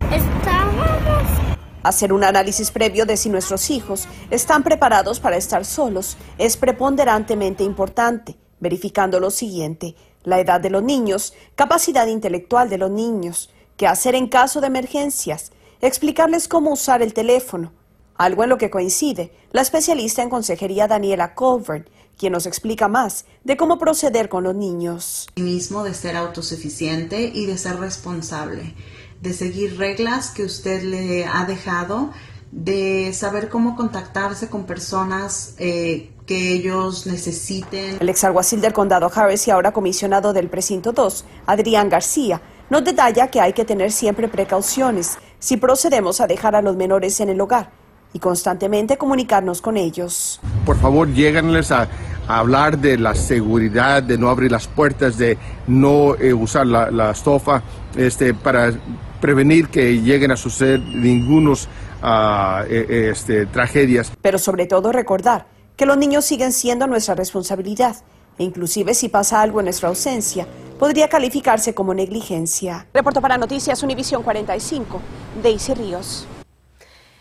Hacer 1.83 2.13
un 2.13 2.23
análisis 2.23 2.71
previo 2.71 3.05
de 3.05 3.17
si 3.17 3.29
nuestros 3.29 3.69
hijos 3.69 4.07
están 4.29 4.63
preparados 4.63 5.19
para 5.19 5.35
estar 5.35 5.65
solos 5.65 6.15
es 6.37 6.55
preponderantemente 6.55 7.65
importante, 7.65 8.37
verificando 8.61 9.19
lo 9.19 9.31
siguiente, 9.31 9.95
la 10.23 10.39
edad 10.39 10.61
de 10.61 10.69
los 10.69 10.83
niños, 10.83 11.33
capacidad 11.55 12.07
intelectual 12.07 12.69
de 12.69 12.77
los 12.77 12.89
niños, 12.89 13.53
qué 13.75 13.85
hacer 13.85 14.15
en 14.15 14.27
caso 14.27 14.61
de 14.61 14.67
emergencias, 14.67 15.51
explicarles 15.81 16.47
cómo 16.47 16.71
usar 16.71 17.01
el 17.01 17.13
teléfono, 17.13 17.73
algo 18.19 18.43
en 18.43 18.49
lo 18.49 18.57
que 18.57 18.69
coincide 18.69 19.31
la 19.51 19.61
especialista 19.61 20.21
en 20.21 20.29
consejería 20.29 20.87
Daniela 20.87 21.33
Colburn, 21.33 21.89
quien 22.17 22.33
nos 22.33 22.45
explica 22.45 22.87
más 22.89 23.25
de 23.45 23.55
cómo 23.55 23.79
proceder 23.79 24.27
con 24.27 24.43
los 24.43 24.53
niños. 24.53 25.27
Mismo 25.37 25.83
de 25.83 25.93
ser 25.93 26.17
autosuficiente 26.17 27.31
y 27.33 27.45
de 27.45 27.57
ser 27.57 27.79
responsable, 27.79 28.75
de 29.21 29.33
seguir 29.33 29.77
reglas 29.77 30.31
que 30.31 30.43
usted 30.43 30.83
le 30.83 31.25
ha 31.25 31.45
dejado, 31.45 32.11
de 32.51 33.13
saber 33.13 33.47
cómo 33.47 33.77
contactarse 33.77 34.49
con 34.49 34.65
personas 34.65 35.55
eh, 35.57 36.11
que 36.25 36.51
ellos 36.51 37.07
necesiten. 37.07 37.97
El 38.01 38.09
ex 38.09 38.25
alguacil 38.25 38.59
del 38.59 38.73
condado 38.73 39.09
Harris 39.15 39.47
y 39.47 39.51
ahora 39.51 39.71
comisionado 39.71 40.33
del 40.33 40.49
precinto 40.49 40.91
2, 40.91 41.23
Adrián 41.45 41.87
García, 41.87 42.41
nos 42.69 42.83
detalla 42.83 43.31
que 43.31 43.39
hay 43.39 43.53
que 43.53 43.65
tener 43.65 43.93
siempre 43.93 44.27
precauciones 44.27 45.17
si 45.39 45.55
procedemos 45.55 46.19
a 46.19 46.27
dejar 46.27 46.57
a 46.57 46.61
los 46.61 46.75
menores 46.75 47.19
en 47.21 47.29
el 47.29 47.39
hogar 47.39 47.78
y 48.13 48.19
constantemente 48.19 48.97
comunicarnos 48.97 49.61
con 49.61 49.77
ellos. 49.77 50.39
Por 50.65 50.77
favor, 50.77 51.11
lléganles 51.13 51.71
a, 51.71 51.87
hablar 52.27 52.77
de 52.77 52.95
la 52.99 53.15
seguridad, 53.15 54.03
de 54.03 54.19
no 54.19 54.29
abrir 54.29 54.51
las 54.51 54.67
puertas, 54.67 55.17
de 55.17 55.35
no 55.65 56.13
eh, 56.15 56.31
usar 56.31 56.67
la, 56.67 57.09
estofa, 57.09 57.63
este, 57.95 58.35
para 58.35 58.71
prevenir 59.19 59.69
que 59.69 59.99
lleguen 59.99 60.29
a 60.29 60.37
suceder 60.37 60.79
ningunos 60.79 61.67
eh, 62.03 63.09
este, 63.11 63.47
tragedias. 63.47 64.11
Pero 64.21 64.37
sobre 64.37 64.67
todo 64.67 64.91
recordar 64.91 65.47
que 65.75 65.87
los 65.87 65.97
niños 65.97 66.23
siguen 66.23 66.53
siendo 66.53 66.85
nuestra 66.85 67.15
responsabilidad 67.15 67.95
e 68.37 68.43
inclusive 68.43 68.93
si 68.93 69.09
pasa 69.09 69.41
algo 69.41 69.59
en 69.59 69.65
nuestra 69.65 69.89
ausencia, 69.89 70.47
podría 70.79 71.09
calificarse 71.09 71.73
como 71.73 71.93
negligencia. 71.93 72.87
Reporto 72.93 73.21
para 73.21 73.37
Noticias 73.37 73.83
Univisión 73.83 74.23
45, 74.23 75.01
Daisy 75.43 75.73
Ríos. 75.73 76.27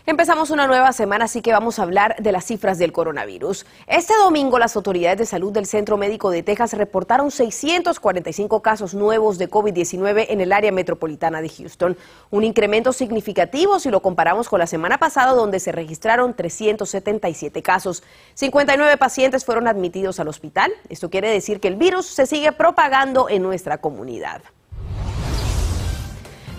Empezamos 0.09 0.49
una 0.49 0.65
nueva 0.65 0.91
semana, 0.91 1.25
así 1.25 1.43
que 1.43 1.51
vamos 1.51 1.77
a 1.77 1.83
hablar 1.83 2.15
de 2.17 2.31
las 2.31 2.43
cifras 2.43 2.79
del 2.79 2.91
coronavirus. 2.91 3.67
Este 3.85 4.15
domingo 4.15 4.57
las 4.57 4.75
autoridades 4.75 5.19
de 5.19 5.27
salud 5.27 5.51
del 5.53 5.67
Centro 5.67 5.97
Médico 5.97 6.31
de 6.31 6.41
Texas 6.41 6.73
reportaron 6.73 7.29
645 7.29 8.63
casos 8.63 8.95
nuevos 8.95 9.37
de 9.37 9.51
COVID-19 9.51 10.25
en 10.29 10.41
el 10.41 10.51
área 10.51 10.71
metropolitana 10.71 11.43
de 11.43 11.49
Houston, 11.49 11.95
un 12.31 12.43
incremento 12.43 12.91
significativo 12.91 13.77
si 13.77 13.91
lo 13.91 14.01
comparamos 14.01 14.49
con 14.49 14.57
la 14.57 14.65
semana 14.65 14.97
pasada 14.97 15.33
donde 15.33 15.59
se 15.59 15.71
registraron 15.71 16.33
377 16.33 17.61
casos. 17.61 18.01
59 18.33 18.97
pacientes 18.97 19.45
fueron 19.45 19.67
admitidos 19.67 20.19
al 20.19 20.29
hospital. 20.29 20.71
Esto 20.89 21.11
quiere 21.11 21.29
decir 21.29 21.59
que 21.59 21.67
el 21.67 21.75
virus 21.75 22.07
se 22.07 22.25
sigue 22.25 22.51
propagando 22.51 23.29
en 23.29 23.43
nuestra 23.43 23.77
comunidad. 23.77 24.41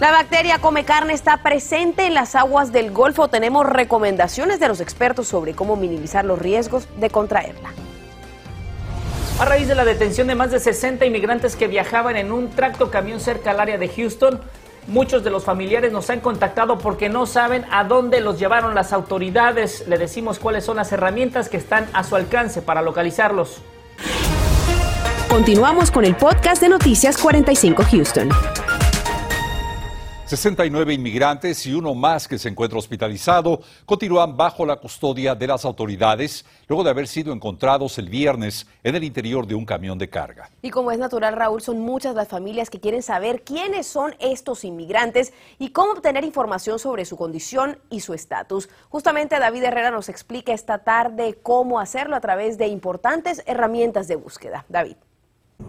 La 0.01 0.11
bacteria 0.11 0.59
come 0.59 0.87
carne 0.87 1.13
está 1.13 1.43
presente 1.43 2.07
en 2.07 2.15
las 2.15 2.35
aguas 2.35 2.73
del 2.73 2.91
Golfo. 2.91 3.29
Tenemos 3.29 3.67
recomendaciones 3.67 4.59
de 4.59 4.67
los 4.67 4.81
expertos 4.81 5.29
sobre 5.29 5.53
cómo 5.53 5.77
minimizar 5.77 6.25
los 6.25 6.39
riesgos 6.39 6.89
de 6.97 7.11
contraerla. 7.11 7.69
A 9.39 9.45
raíz 9.45 9.69
de 9.69 9.75
la 9.75 9.85
detención 9.85 10.27
de 10.27 10.35
más 10.35 10.53
de 10.53 10.59
60 10.59 11.05
inmigrantes 11.05 11.55
que 11.55 11.67
viajaban 11.67 12.17
en 12.17 12.33
un 12.33 12.49
tracto 12.49 12.91
camión 12.91 13.21
cerca 13.21 13.51
al 13.51 13.61
área 13.61 13.77
de 13.77 13.89
Houston, 13.89 14.41
muchos 14.87 15.23
de 15.23 15.29
los 15.29 15.45
familiares 15.45 15.93
nos 15.93 16.09
han 16.09 16.21
contactado 16.21 16.79
porque 16.79 17.11
no 17.11 17.27
saben 17.27 17.67
a 17.71 17.85
dónde 17.85 18.23
los 18.23 18.39
llevaron 18.39 18.75
las 18.75 18.95
autoridades. 18.95 19.87
Le 19.87 19.99
decimos 19.99 20.39
cuáles 20.39 20.65
son 20.65 20.79
las 20.79 20.93
herramientas 20.93 21.51
que 21.51 21.59
están 21.59 21.87
a 21.93 22.05
su 22.05 22.17
alcance 22.17 22.63
para 22.63 22.81
localizarlos. 22.81 23.61
Continuamos 25.29 25.91
con 25.91 26.07
el 26.07 26.17
podcast 26.17 26.63
de 26.63 26.71
Noticias 26.71 27.19
45 27.19 27.83
Houston. 27.91 28.31
69 30.31 30.95
inmigrantes 30.95 31.67
y 31.67 31.75
uno 31.75 31.93
más 31.93 32.29
que 32.29 32.39
se 32.39 32.49
encuentra 32.49 32.79
hospitalizado 32.79 33.63
continúan 33.85 34.37
bajo 34.37 34.65
la 34.65 34.77
custodia 34.77 35.35
de 35.35 35.49
las 35.49 35.65
autoridades 35.65 36.45
luego 36.69 36.85
de 36.85 36.91
haber 36.91 37.09
sido 37.09 37.33
encontrados 37.33 37.99
el 37.99 38.09
viernes 38.09 38.65
en 38.85 38.95
el 38.95 39.03
interior 39.03 39.45
de 39.45 39.57
un 39.57 39.67
camión 39.67 39.99
de 39.99 40.09
carga. 40.09 40.49
Y 40.63 40.71
como 40.71 40.93
es 40.93 41.01
natural, 41.01 41.35
Raúl, 41.35 41.61
son 41.63 41.81
muchas 41.81 42.15
las 42.15 42.29
familias 42.29 42.71
que 42.71 42.79
quieren 42.79 43.03
saber 43.03 43.43
quiénes 43.43 43.89
son 43.89 44.15
estos 44.21 44.63
inmigrantes 44.63 45.33
y 45.59 45.71
cómo 45.71 45.95
obtener 45.95 46.23
información 46.23 46.79
sobre 46.79 47.07
su 47.07 47.17
condición 47.17 47.81
y 47.91 47.99
su 47.99 48.15
estatus. 48.15 48.69
Justamente 48.89 49.37
David 49.37 49.65
Herrera 49.65 49.91
nos 49.91 50.09
explica 50.09 50.53
esta 50.53 50.79
tarde 50.79 51.41
cómo 51.43 51.81
hacerlo 51.81 52.15
a 52.15 52.21
través 52.21 52.57
de 52.57 52.69
importantes 52.69 53.43
herramientas 53.47 54.07
de 54.07 54.15
búsqueda. 54.15 54.65
David. 54.69 54.95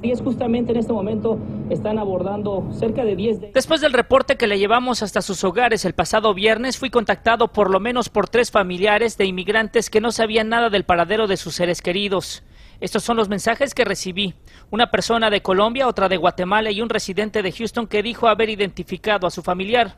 Y 0.02 0.12
es 0.12 0.22
justamente 0.22 0.72
en 0.72 0.80
este 0.80 0.94
momento 0.94 1.40
están 1.70 2.00
abordando 2.00 2.68
cerca 2.72 3.04
de 3.06 3.16
10 3.16 3.54
Después 3.54 3.82
del 3.82 3.94
reporte 3.94 4.36
que 4.36 4.48
le 4.48 4.58
llevamos 4.58 5.04
hasta 5.04 5.22
sus 5.22 5.44
hogares 5.44 5.86
el 5.86 5.94
pasado 5.94 6.34
viernes, 6.34 6.78
fui 6.78 6.90
contactado 6.90 7.50
por 7.50 7.70
lo 7.70 7.80
menos 7.80 8.10
por 8.10 8.28
tres 8.28 8.52
familiares 8.52 9.18
de 9.18 9.26
inmigrantes 9.26 9.90
que 9.90 10.02
no 10.02 10.12
sabían 10.12 10.50
nada 10.50 10.70
del 10.70 10.86
paradero 10.86 11.28
de 11.28 11.38
sus 11.38 11.56
seres 11.56 11.82
queridos. 11.82 12.44
Estos 12.80 13.04
son 13.04 13.16
los 13.16 13.30
mensajes 13.30 13.76
que 13.76 13.86
recibí. 13.86 14.34
Una 14.72 14.90
persona 14.90 15.30
de 15.30 15.44
Colombia, 15.44 15.88
otra 15.88 16.10
de 16.10 16.18
Guatemala 16.18 16.72
y 16.72 16.82
un 16.82 16.90
residente 16.90 17.44
de 17.44 17.52
Houston 17.52 17.86
que 17.86 18.02
dijo 18.02 18.28
haber 18.28 18.50
identificado 18.50 19.28
a 19.28 19.32
su 19.32 19.44
familiar. 19.44 19.98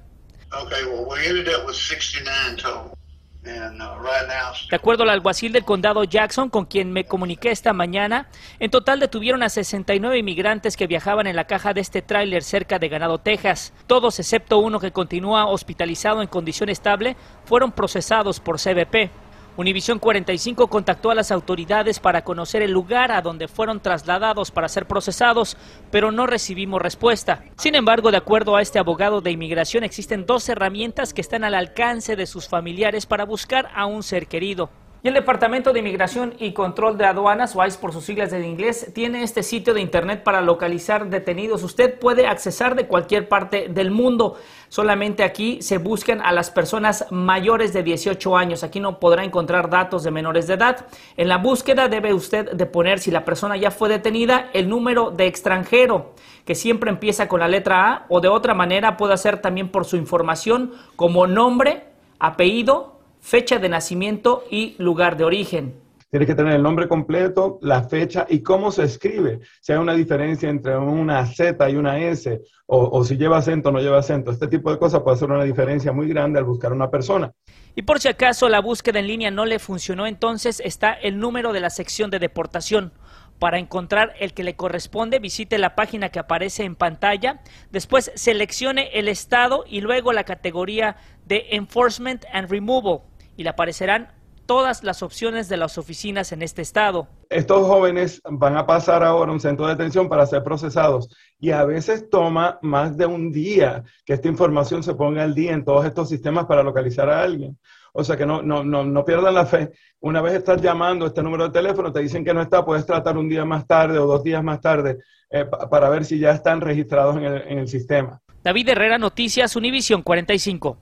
De 4.69 4.75
acuerdo 4.75 5.03
al 5.03 5.09
alguacil 5.09 5.51
del 5.51 5.65
condado 5.65 6.05
Jackson, 6.05 6.50
con 6.50 6.65
quien 6.65 6.93
me 6.93 7.03
comuniqué 7.05 7.51
esta 7.51 7.73
mañana, 7.73 8.29
en 8.59 8.71
total 8.71 9.01
detuvieron 9.01 9.43
a 9.43 9.50
69 9.50 10.17
inmigrantes 10.17 10.77
que 10.77 10.88
viajaban 10.88 11.27
en 11.27 11.35
la 11.35 11.45
caja 11.45 11.73
de 11.73 11.81
este 11.81 12.01
tráiler 12.01 12.43
cerca 12.43 12.79
de 12.79 12.88
Ganado, 12.88 13.17
Texas. 13.17 13.73
Todos, 13.85 14.17
excepto 14.19 14.59
uno 14.59 14.79
que 14.79 14.91
continúa 14.91 15.47
hospitalizado 15.47 16.21
en 16.21 16.29
condición 16.29 16.69
estable, 16.69 17.17
fueron 17.45 17.73
procesados 17.73 18.39
por 18.39 18.59
CBP. 18.62 19.12
Univisión 19.55 20.00
45 20.00 20.67
contactó 20.67 21.12
a 21.12 21.15
las 21.15 21.31
autoridades 21.31 22.00
para 22.00 22.24
conocer 22.24 22.63
el 22.63 22.72
lugar 22.72 23.12
a 23.12 23.22
donde 23.22 23.48
fueron 23.48 23.81
trasladados 23.81 24.50
para 24.50 24.67
ser 24.67 24.88
procesados, 24.88 25.57
pero 25.91 26.12
no 26.12 26.25
recibimos 26.25 26.81
respuesta. 26.81 27.43
Sin 27.57 27.75
embargo, 27.75 28.10
de 28.10 28.17
acuerdo 28.17 28.55
a 28.55 28.63
este 28.63 28.79
abogado 28.79 29.22
de 29.22 29.29
inmigración, 29.29 29.83
existen 29.83 30.25
dos 30.25 30.50
herramientas 30.50 31.13
que 31.13 31.22
están 31.22 31.43
al 31.43 31.53
alcance 31.53 32.15
de 32.15 32.25
sus 32.25 32.50
familiares 32.50 33.05
para 33.05 33.25
buscar 33.25 33.69
a 33.75 33.86
un 33.86 34.01
ser 34.01 34.25
querido. 34.25 34.72
Y 35.05 35.10
el 35.10 35.15
Departamento 35.15 35.74
de 35.74 35.79
Inmigración 35.79 36.33
y 36.39 36.53
Control 36.53 36.98
de 36.98 37.03
Aduanas, 37.03 37.57
o 37.57 37.65
ICE 37.65 37.77
por 37.77 37.91
sus 37.91 38.05
siglas 38.05 38.31
en 38.31 38.45
inglés, 38.45 38.89
tiene 38.93 39.22
este 39.22 39.43
sitio 39.43 39.74
de 39.74 39.81
internet 39.81 40.24
para 40.24 40.39
localizar 40.39 41.10
detenidos. 41.10 41.62
Usted 41.62 42.00
puede 42.00 42.25
accesar 42.25 42.74
de 42.74 42.88
cualquier 42.88 43.27
parte 43.27 43.67
del 43.67 43.91
mundo. 43.91 44.38
Solamente 44.69 45.24
aquí 45.24 45.62
se 45.62 45.77
buscan 45.77 46.22
a 46.22 46.31
las 46.31 46.51
personas 46.51 47.05
mayores 47.12 47.74
de 47.74 47.83
18 47.83 48.38
años. 48.38 48.63
Aquí 48.63 48.79
no 48.79 49.01
podrá 49.01 49.25
encontrar 49.25 49.69
datos 49.69 50.03
de 50.03 50.12
menores 50.12 50.48
de 50.48 50.53
edad. 50.53 50.86
En 51.17 51.27
la 51.27 51.38
búsqueda 51.38 51.89
debe 51.89 52.13
usted 52.13 52.53
de 52.53 52.65
poner 52.65 53.00
si 53.00 53.12
la 53.12 53.25
persona 53.25 53.57
ya 53.57 53.72
fue 53.72 53.89
detenida 53.89 54.51
el 54.53 54.69
número 54.69 55.12
de 55.12 55.27
extranjero, 55.27 56.13
que 56.45 56.55
siempre 56.55 56.89
empieza 56.89 57.27
con 57.27 57.41
la 57.41 57.50
letra 57.50 57.91
A, 57.91 58.05
o 58.07 58.22
de 58.22 58.29
otra 58.29 58.53
manera 58.53 58.95
puede 58.95 59.15
hacer 59.15 59.41
también 59.41 59.67
por 59.67 59.83
su 59.83 59.98
información 59.98 60.72
como 60.95 61.27
nombre, 61.27 61.88
apellido, 62.19 62.92
fecha 63.24 63.58
de 63.58 63.70
nacimiento 63.70 64.44
y 64.51 64.75
lugar 64.80 65.15
de 65.15 65.24
origen. 65.24 65.74
Tiene 66.12 66.25
que 66.25 66.36
tener 66.36 66.53
el 66.53 66.62
nombre 66.62 66.89
completo, 66.89 67.58
la 67.62 67.84
fecha 67.84 68.27
y 68.30 68.44
cómo 68.44 68.70
se 68.70 68.84
escribe. 68.84 69.39
Si 69.62 69.72
hay 69.72 69.80
una 69.80 69.96
diferencia 69.96 70.50
entre 70.50 70.77
una 70.77 71.25
Z 71.25 71.70
y 71.70 71.75
una 71.75 71.98
S, 72.00 72.42
o, 72.68 73.03
si 73.03 73.18
lleva 73.18 73.38
acento 73.38 73.70
o 73.70 73.72
no 73.72 73.80
lleva 73.80 73.98
acento. 73.98 74.30
Este 74.30 74.48
tipo 74.48 74.72
de 74.72 74.77
cosas 74.77 75.01
puede 75.01 75.15
hacer 75.15 75.32
una 75.32 75.44
diferencia 75.44 75.92
muy 75.92 76.08
grande 76.08 76.38
al 76.38 76.46
buscar 76.46 76.74
una 76.74 76.89
persona. 76.89 77.32
Y 77.75 77.84
por 77.84 78.00
si 78.00 78.10
acaso 78.10 78.50
la 78.50 78.60
búsqueda 78.60 79.00
en 79.00 79.08
línea 79.08 79.32
no 79.32 79.46
le 79.46 79.58
funcionó, 79.58 80.06
entonces 80.06 80.62
está 80.63 80.92
el 80.92 81.18
número 81.18 81.53
de 81.53 81.62
la 81.62 81.70
sección 81.70 82.12
de 82.12 82.20
deportación. 82.20 82.92
Para 83.39 83.58
encontrar 83.58 84.13
el 84.20 84.34
que 84.34 84.44
le 84.44 84.56
corresponde, 84.56 85.20
visite 85.20 85.58
la 85.58 85.75
página 85.75 86.10
que 86.10 86.20
aparece 86.20 86.63
en 86.63 86.75
pantalla. 86.75 87.42
Después 87.72 88.12
seleccione 88.15 88.89
el 88.94 89.08
estado 89.08 89.63
y 89.68 89.82
luego 89.82 90.13
la 90.13 90.24
categoría 90.24 90.98
de 91.25 91.48
Enforcement 91.51 92.25
and 92.32 92.50
Removal 92.50 93.01
y 93.38 93.44
le 93.44 93.50
aparecerán 93.50 94.10
todas 94.46 94.84
las 94.84 95.04
opciones 95.04 95.50
de 95.50 95.58
las 95.58 95.78
oficinas 95.78 96.32
en 96.32 96.42
este 96.42 96.62
estado. 96.62 97.08
Estos 97.30 97.66
jóvenes 97.66 98.22
van 98.30 98.58
a 98.58 98.66
pasar 98.66 99.04
ahora 99.04 99.32
a 99.32 99.34
un 99.34 99.40
centro 99.40 99.66
de 99.66 99.74
detención 99.74 100.10
para 100.10 100.25
ser 100.25 100.44
procesados 100.44 101.10
y 101.40 101.52
a 101.52 101.63
veces 101.63 102.10
toma 102.10 102.60
más 102.62 102.98
de 102.98 103.06
un 103.06 103.32
día 103.32 103.84
que 104.06 104.13
esta 104.13 104.28
información 104.28 104.84
se 104.84 104.94
ponga 104.96 105.24
al 105.24 105.34
día 105.34 105.54
en 105.54 105.63
todos 105.63 105.86
estos 105.86 106.10
sistemas 106.10 106.46
para 106.46 106.63
localizar 106.63 107.10
a 107.10 107.22
alguien. 107.22 107.58
O 107.96 108.04
sea 108.04 108.18
que 108.18 108.25
no, 108.25 108.42
no, 108.42 108.63
no, 108.63 108.84
no 108.84 109.06
pierdan 109.06 109.36
la 109.36 109.46
fe. 109.46 109.72
Una 110.00 110.22
vez 110.22 110.34
estás 110.34 110.62
llamando 110.62 111.06
este 111.06 111.22
número 111.22 111.46
de 111.46 111.52
teléfono, 111.52 111.94
te 111.94 112.00
dicen 112.00 112.25
que 112.25 112.34
no 112.34 112.42
está, 112.42 112.66
puedes 112.66 112.86
tratar 112.86 113.18
un 113.18 113.30
día 113.30 113.46
más 113.46 113.68
tarde 113.68 114.00
o 114.00 114.08
dos 114.08 114.24
días 114.24 114.44
más 114.44 114.60
tarde 114.60 114.98
eh, 115.30 115.46
para 115.70 115.90
ver 115.90 116.04
si 116.04 116.20
ya 116.20 116.32
están 116.32 116.60
registrados 116.60 117.18
en 117.18 117.24
el, 117.24 117.42
en 117.48 117.60
el 117.60 117.68
sistema. 117.68 118.20
David 118.44 118.70
Herrera, 118.70 118.98
Noticias, 118.98 119.56
Univisión 119.56 120.02
45. 120.02 120.78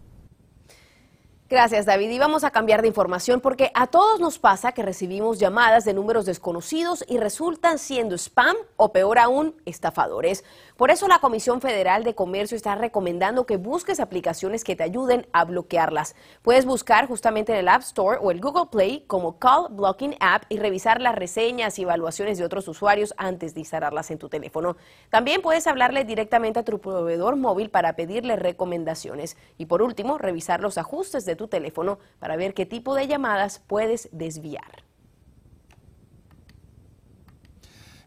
Gracias, 1.52 1.86
David. 1.86 2.12
Y 2.12 2.18
vamos 2.18 2.46
a 2.46 2.52
cambiar 2.52 2.82
de 2.82 2.88
información 2.88 3.42
porque 3.42 3.72
a 3.74 3.88
todos 3.88 4.22
nos 4.22 4.40
pasa 4.40 4.72
que 4.72 4.84
recibimos 4.84 5.38
llamadas 5.38 5.84
de 5.84 5.94
números 5.94 6.26
desconocidos 6.26 7.04
y 7.10 7.18
resultan 7.18 7.78
siendo 7.78 8.16
spam 8.16 8.56
o 8.78 8.94
peor 8.94 9.20
aún, 9.20 9.54
estafadores. 9.66 10.46
Por 10.78 10.92
eso 10.92 11.10
la 11.10 11.20
Comisión 11.20 11.60
Federal 11.60 12.06
de 12.06 12.16
Comercio 12.16 12.56
está 12.56 12.76
recomendando 12.76 13.46
que 13.46 13.58
busques 13.58 14.00
aplicaciones 14.00 14.64
que 14.64 14.78
te 14.78 14.84
ayuden 14.84 15.28
a 15.34 15.44
bloquearlas. 15.44 16.16
Puedes 16.42 16.66
buscar 16.66 17.10
justamente 17.10 17.52
en 17.52 17.60
el 17.60 17.68
App 17.68 17.82
Store 17.82 18.18
o 18.22 18.32
el 18.32 18.40
Google 18.40 18.68
Play 18.72 19.04
como 19.08 19.38
Call 19.38 19.68
Blocking 19.72 20.16
App 20.22 20.46
y 20.48 20.58
revisar 20.58 21.02
las 21.02 21.16
reseñas 21.16 21.78
y 21.78 21.82
evaluaciones 21.82 22.38
de 22.38 22.46
otros 22.46 22.70
usuarios 22.70 23.14
antes 23.18 23.56
de 23.56 23.60
instalarlas 23.60 24.10
en 24.10 24.20
tu 24.20 24.30
teléfono. 24.30 24.78
También 25.10 25.42
puedes 25.42 25.68
hablarle 25.68 26.06
directamente 26.06 26.60
a 26.62 26.64
tu 26.64 26.80
proveedor 26.80 27.36
móvil 27.36 27.70
para 27.70 27.98
pedirle 27.98 28.38
recomendaciones. 28.38 29.36
Y 29.58 29.66
por 29.66 29.82
último, 29.82 30.18
revisar 30.18 30.62
los 30.62 30.78
ajustes 30.78 31.26
de 31.26 31.36
tu 31.36 31.41
teléfono 31.48 32.00
para 32.20 32.36
ver 32.36 32.54
qué 32.54 32.66
tipo 32.66 32.96
de 32.96 33.08
llamadas 33.08 33.62
puedes 33.68 34.10
desviar. 34.12 34.84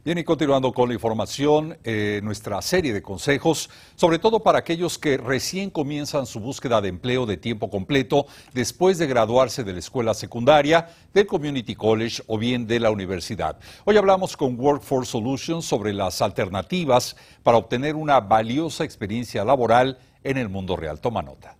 Bien, 0.05 0.19
y 0.19 0.25
continuando 0.25 0.71
con 0.75 0.91
la 0.91 0.95
información, 0.95 1.79
eh, 1.83 2.21
nuestra 2.23 2.61
serie 2.61 2.93
de 2.93 3.01
consejos, 3.01 3.71
sobre 3.97 4.19
todo 4.19 4.41
para 4.41 4.59
aquellos 4.59 4.99
que 4.99 5.17
recién 5.17 5.71
comienzan 5.71 6.27
su 6.27 6.41
búsqueda 6.41 6.83
de 6.83 6.91
empleo 6.91 7.25
de 7.25 7.39
tiempo 7.39 7.71
completo 7.71 8.27
después 8.53 8.99
de 8.99 9.07
graduarse 9.07 9.65
de 9.65 9.73
la 9.73 9.79
escuela 9.79 10.13
secundaria, 10.13 10.91
del 11.15 11.27
community 11.27 11.75
college 11.75 12.23
o 12.27 12.37
bien 12.37 12.67
de 12.67 12.81
la 12.81 12.91
universidad. 12.91 13.59
Hoy 13.87 13.97
hablamos 13.97 14.37
con 14.37 14.61
Workforce 14.61 15.11
Solutions 15.11 15.65
sobre 15.65 15.95
las 15.95 16.21
alternativas 16.21 17.17
para 17.43 17.57
obtener 17.57 17.97
una 17.97 18.21
valiosa 18.21 18.85
experiencia 18.85 19.43
laboral 19.43 19.97
en 20.23 20.37
el 20.37 20.51
mundo 20.51 20.77
real. 20.77 21.01
Toma 21.01 21.23
nota. 21.23 21.57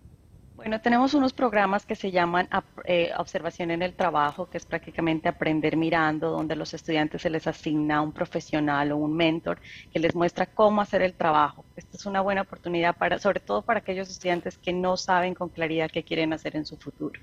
Bueno, 0.65 0.81
tenemos 0.81 1.13
unos 1.13 1.31
programas 1.31 1.85
que 1.85 1.93
se 1.93 2.09
llaman 2.09 2.49
eh, 2.85 3.11
Observación 3.19 3.69
en 3.69 3.83
el 3.83 3.93
Trabajo, 3.93 4.49
que 4.49 4.57
es 4.57 4.65
prácticamente 4.65 5.29
aprender 5.29 5.77
mirando, 5.77 6.31
donde 6.31 6.55
los 6.55 6.73
estudiantes 6.73 7.21
se 7.21 7.29
les 7.29 7.45
asigna 7.45 8.01
un 8.01 8.11
profesional 8.11 8.91
o 8.91 8.97
un 8.97 9.15
mentor 9.15 9.59
que 9.93 9.99
les 9.99 10.15
muestra 10.15 10.47
cómo 10.47 10.81
hacer 10.81 11.03
el 11.03 11.13
trabajo. 11.13 11.63
Esta 11.75 11.97
es 11.97 12.07
una 12.07 12.21
buena 12.21 12.41
oportunidad, 12.41 12.97
para, 12.97 13.19
sobre 13.19 13.41
todo 13.41 13.61
para 13.61 13.81
aquellos 13.81 14.09
estudiantes 14.09 14.57
que 14.57 14.73
no 14.73 14.97
saben 14.97 15.35
con 15.35 15.49
claridad 15.49 15.91
qué 15.93 16.01
quieren 16.01 16.33
hacer 16.33 16.55
en 16.55 16.65
su 16.65 16.77
futuro. 16.77 17.21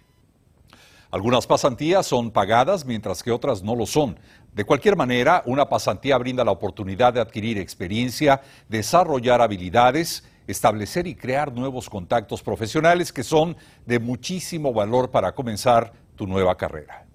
Algunas 1.11 1.45
pasantías 1.45 2.07
son 2.07 2.31
pagadas 2.31 2.87
mientras 2.87 3.25
que 3.25 3.33
otras 3.33 3.61
no 3.61 3.75
lo 3.75 3.87
son. 3.87 4.21
De 4.55 4.65
cualquier 4.65 4.95
manera, 4.95 5.43
una 5.47 5.69
pasantía 5.69 6.17
brinda 6.17 6.45
la 6.45 6.53
oportunidad 6.53 7.13
de 7.13 7.21
adquirir 7.21 7.59
experiencia, 7.59 8.41
desarrollar 8.69 9.43
habilidades, 9.43 10.23
establecer 10.53 11.07
y 11.07 11.17
crear 11.17 11.53
nuevos 11.53 11.91
contactos 11.91 12.43
profesionales 12.43 13.13
que 13.13 13.25
son 13.25 13.57
de 13.85 13.99
muchísimo 13.99 14.73
valor 14.73 15.11
para 15.11 15.35
comenzar 15.35 15.93
tu 16.15 16.27
nueva 16.27 16.57
carrera. 16.57 17.07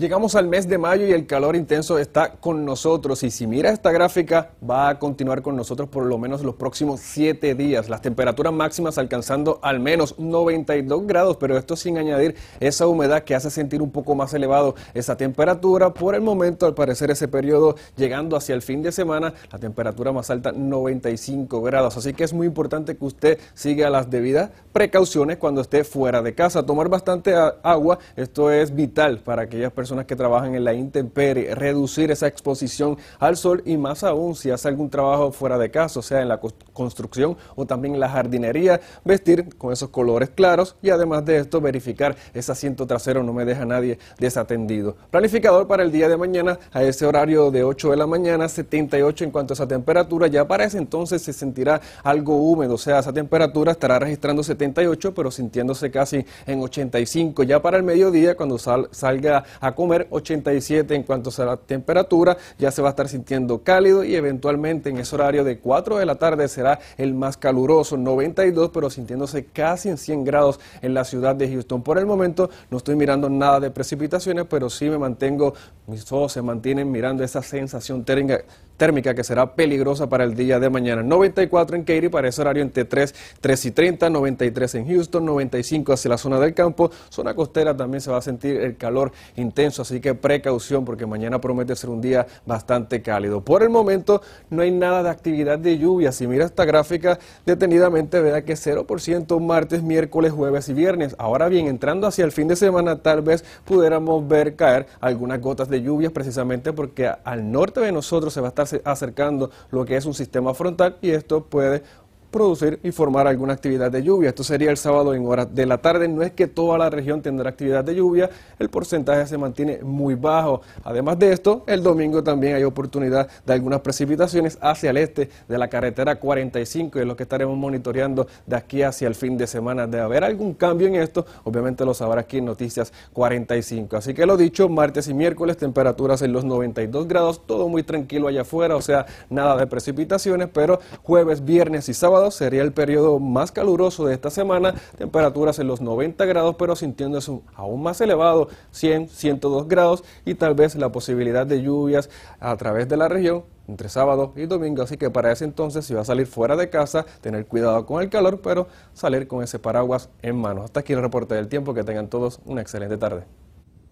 Llegamos 0.00 0.34
al 0.34 0.48
mes 0.48 0.66
de 0.66 0.78
mayo 0.78 1.06
y 1.06 1.12
el 1.12 1.26
calor 1.26 1.54
intenso 1.54 1.98
está 1.98 2.32
con 2.32 2.64
nosotros 2.64 3.22
y 3.22 3.30
si 3.30 3.46
mira 3.46 3.68
esta 3.68 3.92
gráfica 3.92 4.52
va 4.68 4.88
a 4.88 4.98
continuar 4.98 5.42
con 5.42 5.56
nosotros 5.56 5.90
por 5.90 6.06
lo 6.06 6.16
menos 6.16 6.42
los 6.42 6.54
próximos 6.54 7.00
siete 7.00 7.54
días. 7.54 7.90
Las 7.90 8.00
temperaturas 8.00 8.50
máximas 8.50 8.96
alcanzando 8.96 9.58
al 9.60 9.78
menos 9.78 10.18
92 10.18 11.06
grados, 11.06 11.36
pero 11.36 11.58
esto 11.58 11.76
sin 11.76 11.98
añadir 11.98 12.34
esa 12.60 12.86
humedad 12.86 13.24
que 13.24 13.34
hace 13.34 13.50
sentir 13.50 13.82
un 13.82 13.90
poco 13.90 14.14
más 14.14 14.32
elevado 14.32 14.74
esa 14.94 15.18
temperatura. 15.18 15.92
Por 15.92 16.14
el 16.14 16.22
momento, 16.22 16.64
al 16.64 16.72
parecer, 16.72 17.10
ese 17.10 17.28
periodo 17.28 17.74
llegando 17.98 18.38
hacia 18.38 18.54
el 18.54 18.62
fin 18.62 18.82
de 18.82 18.92
semana, 18.92 19.34
la 19.52 19.58
temperatura 19.58 20.12
más 20.12 20.30
alta 20.30 20.50
95 20.50 21.60
grados. 21.60 21.98
Así 21.98 22.14
que 22.14 22.24
es 22.24 22.32
muy 22.32 22.46
importante 22.46 22.96
que 22.96 23.04
usted 23.04 23.38
siga 23.52 23.90
las 23.90 24.08
debidas 24.08 24.50
precauciones 24.72 25.36
cuando 25.36 25.60
esté 25.60 25.84
fuera 25.84 26.22
de 26.22 26.34
casa. 26.34 26.64
Tomar 26.64 26.88
bastante 26.88 27.34
agua, 27.62 27.98
esto 28.16 28.50
es 28.50 28.74
vital 28.74 29.18
para 29.18 29.42
aquellas 29.42 29.70
personas 29.70 29.89
que 30.06 30.16
trabajan 30.16 30.54
en 30.54 30.64
la 30.64 30.72
intemperie, 30.72 31.54
reducir 31.54 32.10
esa 32.10 32.26
exposición 32.26 32.96
al 33.18 33.36
sol 33.36 33.62
y 33.64 33.76
más 33.76 34.04
aún 34.04 34.34
si 34.34 34.50
hace 34.50 34.68
algún 34.68 34.88
trabajo 34.88 35.32
fuera 35.32 35.58
de 35.58 35.70
casa, 35.70 36.00
o 36.00 36.02
sea, 36.02 36.22
en 36.22 36.28
la 36.28 36.40
construcción 36.72 37.36
o 37.56 37.66
también 37.66 37.94
en 37.94 38.00
la 38.00 38.08
jardinería, 38.08 38.80
vestir 39.04 39.56
con 39.56 39.72
esos 39.72 39.90
colores 39.90 40.30
claros 40.30 40.76
y 40.82 40.90
además 40.90 41.24
de 41.24 41.38
esto 41.38 41.60
verificar 41.60 42.16
ese 42.32 42.52
asiento 42.52 42.86
trasero 42.86 43.22
no 43.22 43.32
me 43.32 43.44
deja 43.44 43.64
nadie 43.64 43.98
desatendido. 44.18 44.96
Planificador 45.10 45.66
para 45.66 45.82
el 45.82 45.92
día 45.92 46.08
de 46.08 46.16
mañana 46.16 46.58
a 46.72 46.82
ese 46.82 47.06
horario 47.06 47.50
de 47.50 47.64
8 47.64 47.90
de 47.90 47.96
la 47.96 48.06
mañana, 48.06 48.48
78 48.48 49.24
en 49.24 49.30
cuanto 49.30 49.52
a 49.52 49.54
esa 49.54 49.66
temperatura, 49.66 50.26
ya 50.28 50.46
para 50.46 50.64
ese 50.64 50.78
entonces 50.78 51.22
se 51.22 51.32
sentirá 51.32 51.80
algo 52.02 52.36
húmedo, 52.36 52.74
o 52.74 52.78
sea, 52.78 53.00
esa 53.00 53.12
temperatura 53.12 53.72
estará 53.72 53.98
registrando 53.98 54.42
78 54.42 55.14
pero 55.14 55.30
sintiéndose 55.30 55.90
casi 55.90 56.24
en 56.46 56.60
85, 56.60 57.42
ya 57.42 57.60
para 57.60 57.76
el 57.76 57.82
mediodía 57.82 58.36
cuando 58.36 58.58
salga 58.58 59.44
a 59.60 59.72
comer 59.80 60.08
87 60.10 60.94
en 60.94 61.04
cuanto 61.04 61.30
a 61.38 61.44
la 61.46 61.56
temperatura, 61.56 62.36
ya 62.58 62.70
se 62.70 62.82
va 62.82 62.88
a 62.88 62.90
estar 62.90 63.08
sintiendo 63.08 63.62
cálido 63.62 64.04
y 64.04 64.14
eventualmente 64.14 64.90
en 64.90 64.98
ese 64.98 65.14
horario 65.14 65.42
de 65.42 65.58
4 65.58 65.96
de 65.96 66.04
la 66.04 66.16
tarde 66.16 66.48
será 66.48 66.78
el 66.98 67.14
más 67.14 67.38
caluroso, 67.38 67.96
92, 67.96 68.72
pero 68.74 68.90
sintiéndose 68.90 69.46
casi 69.46 69.88
en 69.88 69.96
100 69.96 70.24
grados 70.24 70.60
en 70.82 70.92
la 70.92 71.04
ciudad 71.04 71.34
de 71.34 71.48
Houston. 71.48 71.82
Por 71.82 71.96
el 71.96 72.04
momento 72.04 72.50
no 72.70 72.76
estoy 72.76 72.94
mirando 72.94 73.30
nada 73.30 73.58
de 73.58 73.70
precipitaciones, 73.70 74.44
pero 74.50 74.68
sí 74.68 74.90
me 74.90 74.98
mantengo, 74.98 75.54
mis 75.86 76.12
ojos 76.12 76.32
se 76.32 76.42
mantienen 76.42 76.90
mirando 76.92 77.24
esa 77.24 77.40
sensación 77.40 78.04
térmica 78.04 78.44
térmica 78.80 79.14
que 79.14 79.22
será 79.22 79.54
peligrosa 79.54 80.08
para 80.08 80.24
el 80.24 80.34
día 80.34 80.58
de 80.58 80.70
mañana. 80.70 81.02
94 81.02 81.76
en 81.76 81.84
Katy 81.84 82.08
para 82.08 82.28
ese 82.28 82.40
horario 82.40 82.62
entre 82.62 82.86
3, 82.86 83.14
3 83.38 83.66
y 83.66 83.70
30, 83.72 84.08
93 84.08 84.74
en 84.76 84.88
Houston, 84.88 85.22
95 85.26 85.92
hacia 85.92 86.08
la 86.08 86.16
zona 86.16 86.40
del 86.40 86.54
campo. 86.54 86.90
Zona 87.10 87.34
costera 87.34 87.76
también 87.76 88.00
se 88.00 88.10
va 88.10 88.16
a 88.16 88.22
sentir 88.22 88.56
el 88.56 88.78
calor 88.78 89.12
intenso, 89.36 89.82
así 89.82 90.00
que 90.00 90.14
precaución 90.14 90.86
porque 90.86 91.04
mañana 91.04 91.42
promete 91.42 91.76
ser 91.76 91.90
un 91.90 92.00
día 92.00 92.26
bastante 92.46 93.02
cálido. 93.02 93.42
Por 93.42 93.62
el 93.62 93.68
momento 93.68 94.22
no 94.48 94.62
hay 94.62 94.70
nada 94.70 95.02
de 95.02 95.10
actividad 95.10 95.58
de 95.58 95.76
lluvia. 95.76 96.10
Si 96.10 96.26
mira 96.26 96.46
esta 96.46 96.64
gráfica 96.64 97.18
detenidamente, 97.44 98.18
vea 98.20 98.46
que 98.46 98.54
0% 98.54 99.40
martes, 99.40 99.82
miércoles, 99.82 100.32
jueves 100.32 100.70
y 100.70 100.72
viernes. 100.72 101.14
Ahora 101.18 101.50
bien, 101.50 101.66
entrando 101.66 102.06
hacia 102.06 102.24
el 102.24 102.32
fin 102.32 102.48
de 102.48 102.56
semana, 102.56 102.96
tal 102.96 103.20
vez 103.20 103.44
pudiéramos 103.66 104.26
ver 104.26 104.56
caer 104.56 104.86
algunas 105.02 105.38
gotas 105.38 105.68
de 105.68 105.82
lluvia 105.82 106.08
precisamente 106.08 106.72
porque 106.72 107.12
al 107.24 107.52
norte 107.52 107.80
de 107.80 107.92
nosotros 107.92 108.32
se 108.32 108.40
va 108.40 108.46
a 108.46 108.48
estar 108.48 108.69
acercando 108.84 109.50
lo 109.70 109.84
que 109.84 109.96
es 109.96 110.04
un 110.06 110.14
sistema 110.14 110.54
frontal 110.54 110.96
y 111.00 111.10
esto 111.10 111.44
puede 111.44 111.82
producir 112.30 112.78
y 112.82 112.92
formar 112.92 113.26
alguna 113.26 113.52
actividad 113.52 113.90
de 113.90 114.02
lluvia. 114.02 114.30
Esto 114.30 114.44
sería 114.44 114.70
el 114.70 114.76
sábado 114.76 115.14
en 115.14 115.26
horas 115.26 115.54
de 115.54 115.66
la 115.66 115.78
tarde. 115.78 116.08
No 116.08 116.22
es 116.22 116.32
que 116.32 116.46
toda 116.46 116.78
la 116.78 116.90
región 116.90 117.22
tendrá 117.22 117.50
actividad 117.50 117.84
de 117.84 117.94
lluvia, 117.94 118.30
el 118.58 118.70
porcentaje 118.70 119.26
se 119.26 119.36
mantiene 119.36 119.80
muy 119.82 120.14
bajo. 120.14 120.62
Además 120.84 121.18
de 121.18 121.32
esto, 121.32 121.64
el 121.66 121.82
domingo 121.82 122.22
también 122.22 122.54
hay 122.54 122.64
oportunidad 122.64 123.28
de 123.44 123.52
algunas 123.52 123.80
precipitaciones 123.80 124.58
hacia 124.60 124.90
el 124.90 124.96
este 124.96 125.28
de 125.48 125.58
la 125.58 125.68
carretera 125.68 126.16
45 126.16 126.98
y 126.98 127.02
es 127.02 127.06
lo 127.06 127.16
que 127.16 127.24
estaremos 127.24 127.56
monitoreando 127.56 128.26
de 128.46 128.56
aquí 128.56 128.82
hacia 128.82 129.08
el 129.08 129.14
fin 129.14 129.36
de 129.36 129.46
semana. 129.46 129.86
De 129.86 130.00
haber 130.00 130.24
algún 130.24 130.54
cambio 130.54 130.86
en 130.86 130.96
esto, 130.96 131.26
obviamente 131.44 131.84
lo 131.84 131.94
sabrá 131.94 132.22
aquí 132.22 132.38
en 132.38 132.44
Noticias 132.44 132.92
45. 133.12 133.96
Así 133.96 134.14
que 134.14 134.26
lo 134.26 134.36
dicho, 134.36 134.68
martes 134.68 135.08
y 135.08 135.14
miércoles 135.14 135.56
temperaturas 135.56 136.22
en 136.22 136.32
los 136.32 136.44
92 136.44 137.08
grados, 137.08 137.46
todo 137.46 137.68
muy 137.68 137.82
tranquilo 137.82 138.28
allá 138.28 138.42
afuera, 138.42 138.76
o 138.76 138.82
sea, 138.82 139.06
nada 139.28 139.56
de 139.56 139.66
precipitaciones, 139.66 140.48
pero 140.52 140.80
jueves, 141.02 141.44
viernes 141.44 141.88
y 141.88 141.94
sábado 141.94 142.19
sería 142.30 142.62
el 142.62 142.72
periodo 142.72 143.18
más 143.18 143.52
caluroso 143.52 144.04
de 144.04 144.14
esta 144.14 144.30
semana, 144.30 144.74
temperaturas 144.98 145.58
en 145.58 145.68
los 145.68 145.80
90 145.80 146.24
grados, 146.26 146.56
pero 146.58 146.76
sintiéndose 146.76 147.40
aún 147.54 147.82
más 147.82 148.00
elevado, 148.00 148.48
100, 148.72 149.08
102 149.08 149.68
grados 149.68 150.04
y 150.24 150.34
tal 150.34 150.54
vez 150.54 150.74
la 150.74 150.92
posibilidad 150.92 151.46
de 151.46 151.62
lluvias 151.62 152.10
a 152.40 152.56
través 152.56 152.88
de 152.88 152.96
la 152.96 153.08
región 153.08 153.44
entre 153.68 153.88
sábado 153.88 154.32
y 154.36 154.46
domingo, 154.46 154.82
así 154.82 154.96
que 154.96 155.10
para 155.10 155.30
ese 155.32 155.44
entonces 155.44 155.84
si 155.84 155.94
va 155.94 156.00
a 156.00 156.04
salir 156.04 156.26
fuera 156.26 156.56
de 156.56 156.68
casa, 156.68 157.06
tener 157.20 157.46
cuidado 157.46 157.86
con 157.86 158.02
el 158.02 158.10
calor, 158.10 158.40
pero 158.42 158.66
salir 158.92 159.28
con 159.28 159.42
ese 159.42 159.58
paraguas 159.58 160.10
en 160.22 160.36
mano. 160.36 160.64
Hasta 160.64 160.80
aquí 160.80 160.92
el 160.92 161.00
reporte 161.00 161.34
del 161.34 161.48
tiempo, 161.48 161.72
que 161.72 161.84
tengan 161.84 162.08
todos 162.08 162.40
una 162.44 162.60
excelente 162.60 162.98
tarde. 162.98 163.24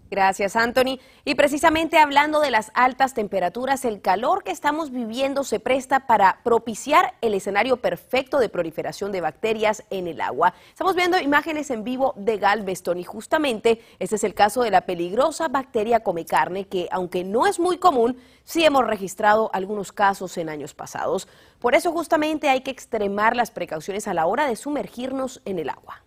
Gracias, 0.09 0.55
Anthony. 0.55 0.99
Y 1.23 1.35
precisamente 1.35 1.99
hablando 1.99 2.39
de 2.39 2.49
las 2.49 2.71
altas 2.73 3.13
temperaturas, 3.13 3.85
el 3.85 4.01
calor 4.01 4.43
que 4.43 4.51
estamos 4.51 4.89
viviendo 4.89 5.43
se 5.43 5.59
presta 5.59 6.07
para 6.07 6.39
propiciar 6.43 7.13
el 7.21 7.35
escenario 7.35 7.77
perfecto 7.77 8.39
de 8.39 8.49
proliferación 8.49 9.11
de 9.11 9.21
bacterias 9.21 9.83
en 9.91 10.07
el 10.07 10.19
agua. 10.21 10.55
Estamos 10.69 10.95
viendo 10.95 11.19
imágenes 11.19 11.69
en 11.69 11.83
vivo 11.83 12.13
de 12.17 12.37
Galveston 12.37 12.97
y 12.97 13.03
justamente 13.03 13.81
este 13.99 14.15
es 14.15 14.23
el 14.23 14.33
caso 14.33 14.63
de 14.63 14.71
la 14.71 14.81
peligrosa 14.81 15.47
bacteria 15.47 15.99
come 15.99 16.25
carne 16.25 16.67
que, 16.67 16.87
aunque 16.91 17.23
no 17.23 17.45
es 17.45 17.59
muy 17.59 17.77
común, 17.77 18.17
sí 18.43 18.65
hemos 18.65 18.87
registrado 18.87 19.51
algunos 19.53 19.91
casos 19.91 20.35
en 20.39 20.49
años 20.49 20.73
pasados. 20.73 21.27
Por 21.59 21.75
eso 21.75 21.91
justamente 21.91 22.49
hay 22.49 22.61
que 22.61 22.71
extremar 22.71 23.35
las 23.35 23.51
precauciones 23.51 24.07
a 24.07 24.15
la 24.15 24.25
hora 24.25 24.47
de 24.47 24.55
sumergirnos 24.55 25.41
en 25.45 25.59
el 25.59 25.69
agua. 25.69 26.01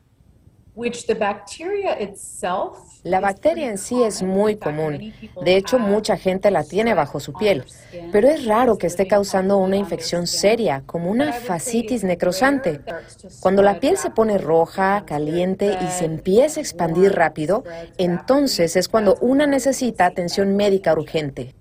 La 3.02 3.20
bacteria 3.20 3.68
en 3.68 3.76
sí 3.76 4.02
es 4.02 4.22
muy 4.22 4.56
común. 4.56 5.12
De 5.44 5.56
hecho, 5.56 5.78
mucha 5.78 6.16
gente 6.16 6.50
la 6.50 6.64
tiene 6.64 6.94
bajo 6.94 7.20
su 7.20 7.35
piel. 7.35 7.64
Pero 8.11 8.28
es 8.28 8.46
raro 8.46 8.78
que 8.78 8.87
esté 8.87 9.06
causando 9.06 9.58
una 9.58 9.76
infección 9.76 10.26
seria, 10.26 10.82
como 10.87 11.11
una 11.11 11.32
fascitis 11.32 12.04
necrosante. 12.04 12.80
Cuando 13.40 13.62
la 13.62 13.80
piel 13.80 13.98
se 13.98 14.11
pone 14.11 14.38
roja, 14.38 15.04
caliente 15.04 15.76
y 15.80 15.87
se 15.88 16.06
empieza 16.06 16.61
a 16.61 16.62
expandir 16.62 17.12
rápido, 17.12 17.64
entonces 17.98 18.74
es 18.76 18.88
cuando 18.88 19.16
una 19.20 19.46
necesita 19.46 20.06
atención 20.06 20.56
médica 20.56 20.92
urgente. 20.94 21.54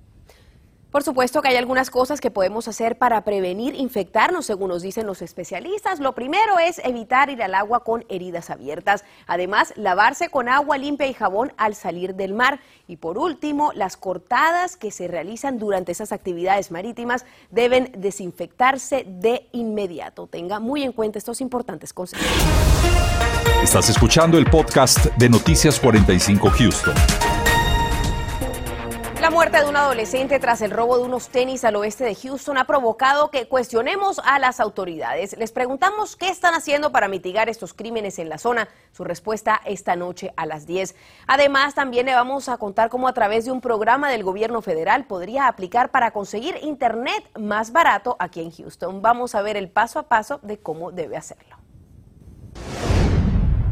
Por 0.92 1.04
supuesto 1.04 1.42
que 1.42 1.48
hay 1.48 1.56
algunas 1.56 1.90
cosas 1.90 2.20
que 2.20 2.32
podemos 2.32 2.68
hacer 2.68 2.98
para 2.98 3.22
prevenir 3.24 3.76
infectarnos, 3.76 4.46
según 4.46 4.70
nos 4.70 4.82
dicen 4.82 5.08
los 5.08 5.22
especialistas. 5.22 6.02
Lo 6.02 6.14
primero 6.14 6.60
es 6.60 6.80
evitar 6.84 7.30
ir 7.30 7.42
al 7.42 7.56
agua 7.56 7.86
con 7.86 8.04
heridas 8.10 8.50
abiertas. 8.50 9.06
Además, 9.26 9.74
lavarse 9.78 10.28
con 10.28 10.50
agua 10.50 10.78
limpia 10.78 11.08
y 11.08 11.14
jabón 11.14 11.54
al 11.56 11.76
salir 11.76 12.16
del 12.16 12.34
mar. 12.34 12.60
Y 12.90 12.98
por 12.98 13.18
último, 13.18 13.72
las 13.74 13.96
cortadas 13.96 14.76
que 14.76 14.92
se 14.92 15.08
realizan 15.08 15.60
durante 15.60 15.94
esas 15.94 16.12
actividades 16.12 16.72
marítimas 16.72 17.26
deben 17.52 17.94
desinfectarse 17.98 19.06
de 19.08 19.48
inmediato. 19.54 20.28
Tenga 20.28 20.60
muy 20.60 20.84
en 20.84 20.92
cuenta 20.92 21.18
estos 21.18 21.40
importantes 21.40 21.94
consejos. 21.94 22.28
Estás 23.64 23.90
escuchando 23.90 24.38
el 24.38 24.46
podcast 24.46 25.06
de 25.18 25.30
Noticias 25.30 25.80
45 25.80 26.50
Houston. 26.50 27.41
La 29.32 29.38
muerte 29.38 29.64
de 29.64 29.70
un 29.70 29.78
adolescente 29.78 30.40
tras 30.40 30.62
el 30.62 30.72
robo 30.72 30.98
de 30.98 31.06
unos 31.06 31.30
tenis 31.30 31.64
al 31.64 31.78
oeste 31.78 32.04
de 32.04 32.16
Houston 32.16 32.58
ha 32.58 32.66
provocado 32.66 33.32
que 33.32 33.48
cuestionemos 33.48 34.20
a 34.26 34.40
las 34.40 34.60
autoridades. 34.60 35.38
Les 35.38 35.54
preguntamos 35.54 36.18
qué 36.18 36.28
están 36.28 36.54
haciendo 36.54 36.92
para 36.92 37.08
mitigar 37.08 37.48
estos 37.48 37.74
crímenes 37.74 38.20
en 38.20 38.28
la 38.28 38.38
zona. 38.38 38.68
Su 38.92 39.06
respuesta 39.06 39.62
esta 39.64 39.96
noche 39.96 40.34
a 40.36 40.46
las 40.46 40.68
10. 40.68 40.96
Además, 41.28 41.76
también 41.76 42.08
le 42.08 42.14
vamos 42.14 42.50
a 42.50 42.58
contar 42.58 42.90
cómo 42.90 43.08
a 43.08 43.14
través 43.14 43.46
de 43.46 43.54
un 43.54 43.62
programa 43.62 44.12
del 44.12 44.26
gobierno 44.26 44.62
federal 44.62 45.06
podría 45.06 45.48
aplicar 45.48 45.92
para 45.92 46.12
conseguir 46.12 46.58
internet 46.62 47.24
más 47.40 47.72
barato 47.72 48.18
aquí 48.20 48.42
en 48.42 48.52
Houston. 48.52 49.02
Vamos 49.02 49.34
a 49.34 49.42
ver 49.42 49.56
el 49.56 49.70
paso 49.70 49.98
a 49.98 50.10
paso 50.10 50.42
de 50.44 50.60
cómo 50.60 50.92
debe 50.92 51.16
hacerlo 51.16 51.61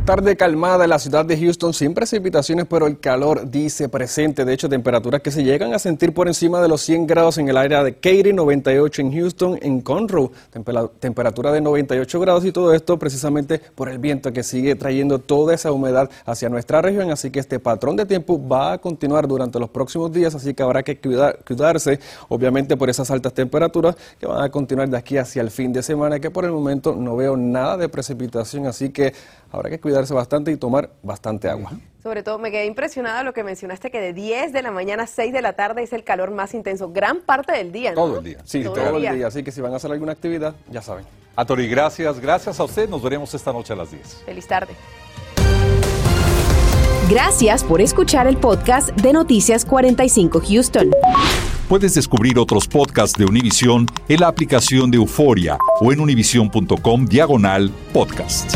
tarde 0.10 0.36
calmada 0.36 0.86
en 0.86 0.90
la 0.90 0.98
ciudad 0.98 1.24
de 1.24 1.38
Houston, 1.38 1.72
sin 1.72 1.94
precipitaciones, 1.94 2.66
pero 2.68 2.88
el 2.88 3.00
calor 3.00 3.48
dice 3.48 3.90
presente. 3.90 4.44
De 4.44 4.54
hecho, 4.54 4.68
temperaturas 4.68 5.22
que 5.22 5.30
se 5.30 5.44
llegan 5.44 5.76
a 5.76 5.78
sentir 5.78 6.16
por 6.16 6.28
encima 6.28 6.64
de 6.64 6.68
los 6.68 6.82
100 6.82 7.06
grados 7.06 7.38
en 7.38 7.48
el 7.48 7.56
área 7.56 7.84
de 7.84 7.94
Katy, 7.94 8.34
98 8.34 9.04
en 9.04 9.14
Houston, 9.14 9.60
en 9.62 9.82
Conroe, 9.82 10.32
temperatura 11.00 11.52
de 11.52 11.62
98 11.62 12.20
grados 12.22 12.44
y 12.44 12.52
todo 12.52 12.74
esto 12.74 12.98
precisamente 12.98 13.60
por 13.76 13.88
el 13.88 14.00
viento 14.00 14.34
que 14.34 14.42
sigue 14.42 14.74
trayendo 14.74 15.20
toda 15.20 15.54
esa 15.54 15.72
humedad 15.72 16.10
hacia 16.26 16.50
nuestra 16.50 16.82
región. 16.82 17.12
Así 17.12 17.30
que 17.30 17.40
este 17.40 17.60
patrón 17.60 17.96
de 17.96 18.08
tiempo 18.08 18.44
va 18.48 18.74
a 18.74 18.78
continuar 18.80 19.28
durante 19.28 19.60
los 19.60 19.70
próximos 19.70 20.12
días, 20.12 20.34
así 20.34 20.56
que 20.56 20.64
habrá 20.64 20.82
que 20.82 20.98
cuidarse, 20.98 22.00
obviamente, 22.30 22.76
por 22.76 22.90
esas 22.90 23.12
altas 23.12 23.36
temperaturas 23.36 23.96
que 24.20 24.26
van 24.26 24.42
a 24.42 24.50
continuar 24.50 24.90
de 24.90 24.98
aquí 24.98 25.18
hacia 25.18 25.44
el 25.44 25.52
fin 25.52 25.72
de 25.72 25.84
semana, 25.84 26.20
que 26.20 26.32
por 26.32 26.46
el 26.46 26.52
momento 26.52 26.96
no 26.96 27.16
veo 27.16 27.38
nada 27.38 27.78
de 27.78 27.90
precipitación, 27.90 28.66
así 28.66 28.90
que 28.90 29.14
habrá 29.52 29.70
que 29.70 29.80
cuidarse 29.80 29.99
bastante 30.10 30.52
y 30.52 30.58
tomar 30.58 30.92
bastante 31.04 31.50
agua. 31.50 31.72
Sobre 32.02 32.24
todo 32.24 32.40
me 32.40 32.50
quedé 32.50 32.66
impresionada 32.66 33.24
lo 33.24 33.34
que 33.34 33.44
mencionaste 33.44 33.92
que 33.92 34.00
de 34.00 34.14
10 34.14 34.54
de 34.54 34.62
la 34.62 34.72
mañana 34.72 35.04
a 35.04 35.08
6 35.08 35.34
de 35.34 35.42
la 35.42 35.54
tarde 35.54 35.84
es 35.84 35.92
el 35.92 36.04
calor 36.04 36.32
más 36.32 36.54
intenso, 36.54 36.92
gran 36.92 37.20
parte 37.22 37.52
del 37.52 37.72
día. 37.72 37.94
Todo 37.94 38.20
el 38.20 38.24
día, 38.24 38.38
sí, 38.46 38.64
todo, 38.64 38.98
el 38.98 39.02
día. 39.02 39.28
Así 39.28 39.44
que 39.44 39.52
si 39.52 39.60
van 39.60 39.74
a 39.74 39.76
hacer 39.76 39.92
alguna 39.92 40.14
actividad, 40.14 40.56
ya 40.72 40.82
saben. 40.82 41.06
A 41.36 41.46
Tori, 41.46 41.68
gracias, 41.68 42.20
gracias 42.20 42.60
a 42.60 42.64
usted. 42.64 42.90
Nos 42.90 43.04
veremos 43.04 43.34
esta 43.34 43.52
noche 43.52 43.74
a 43.74 43.76
las 43.76 43.92
10. 43.92 44.24
Feliz 44.26 44.48
tarde. 44.48 44.74
Gracias 47.10 47.64
por 47.64 47.82
escuchar 47.82 48.28
el 48.28 48.38
podcast 48.38 48.90
de 48.90 49.14
Noticias 49.14 49.66
45 49.66 50.42
Houston. 50.48 50.92
Puedes 51.68 51.94
descubrir 51.94 52.40
otros 52.40 52.68
podcasts 52.68 53.18
de 53.18 53.26
Univision 53.26 53.86
en 54.08 54.20
la 54.20 54.28
aplicación 54.28 54.90
de 54.90 54.98
Euforia 54.98 55.58
o 55.82 55.92
en 55.92 56.00
univision.com 56.00 57.06
diagonal 57.06 57.72
podcast. 57.94 58.56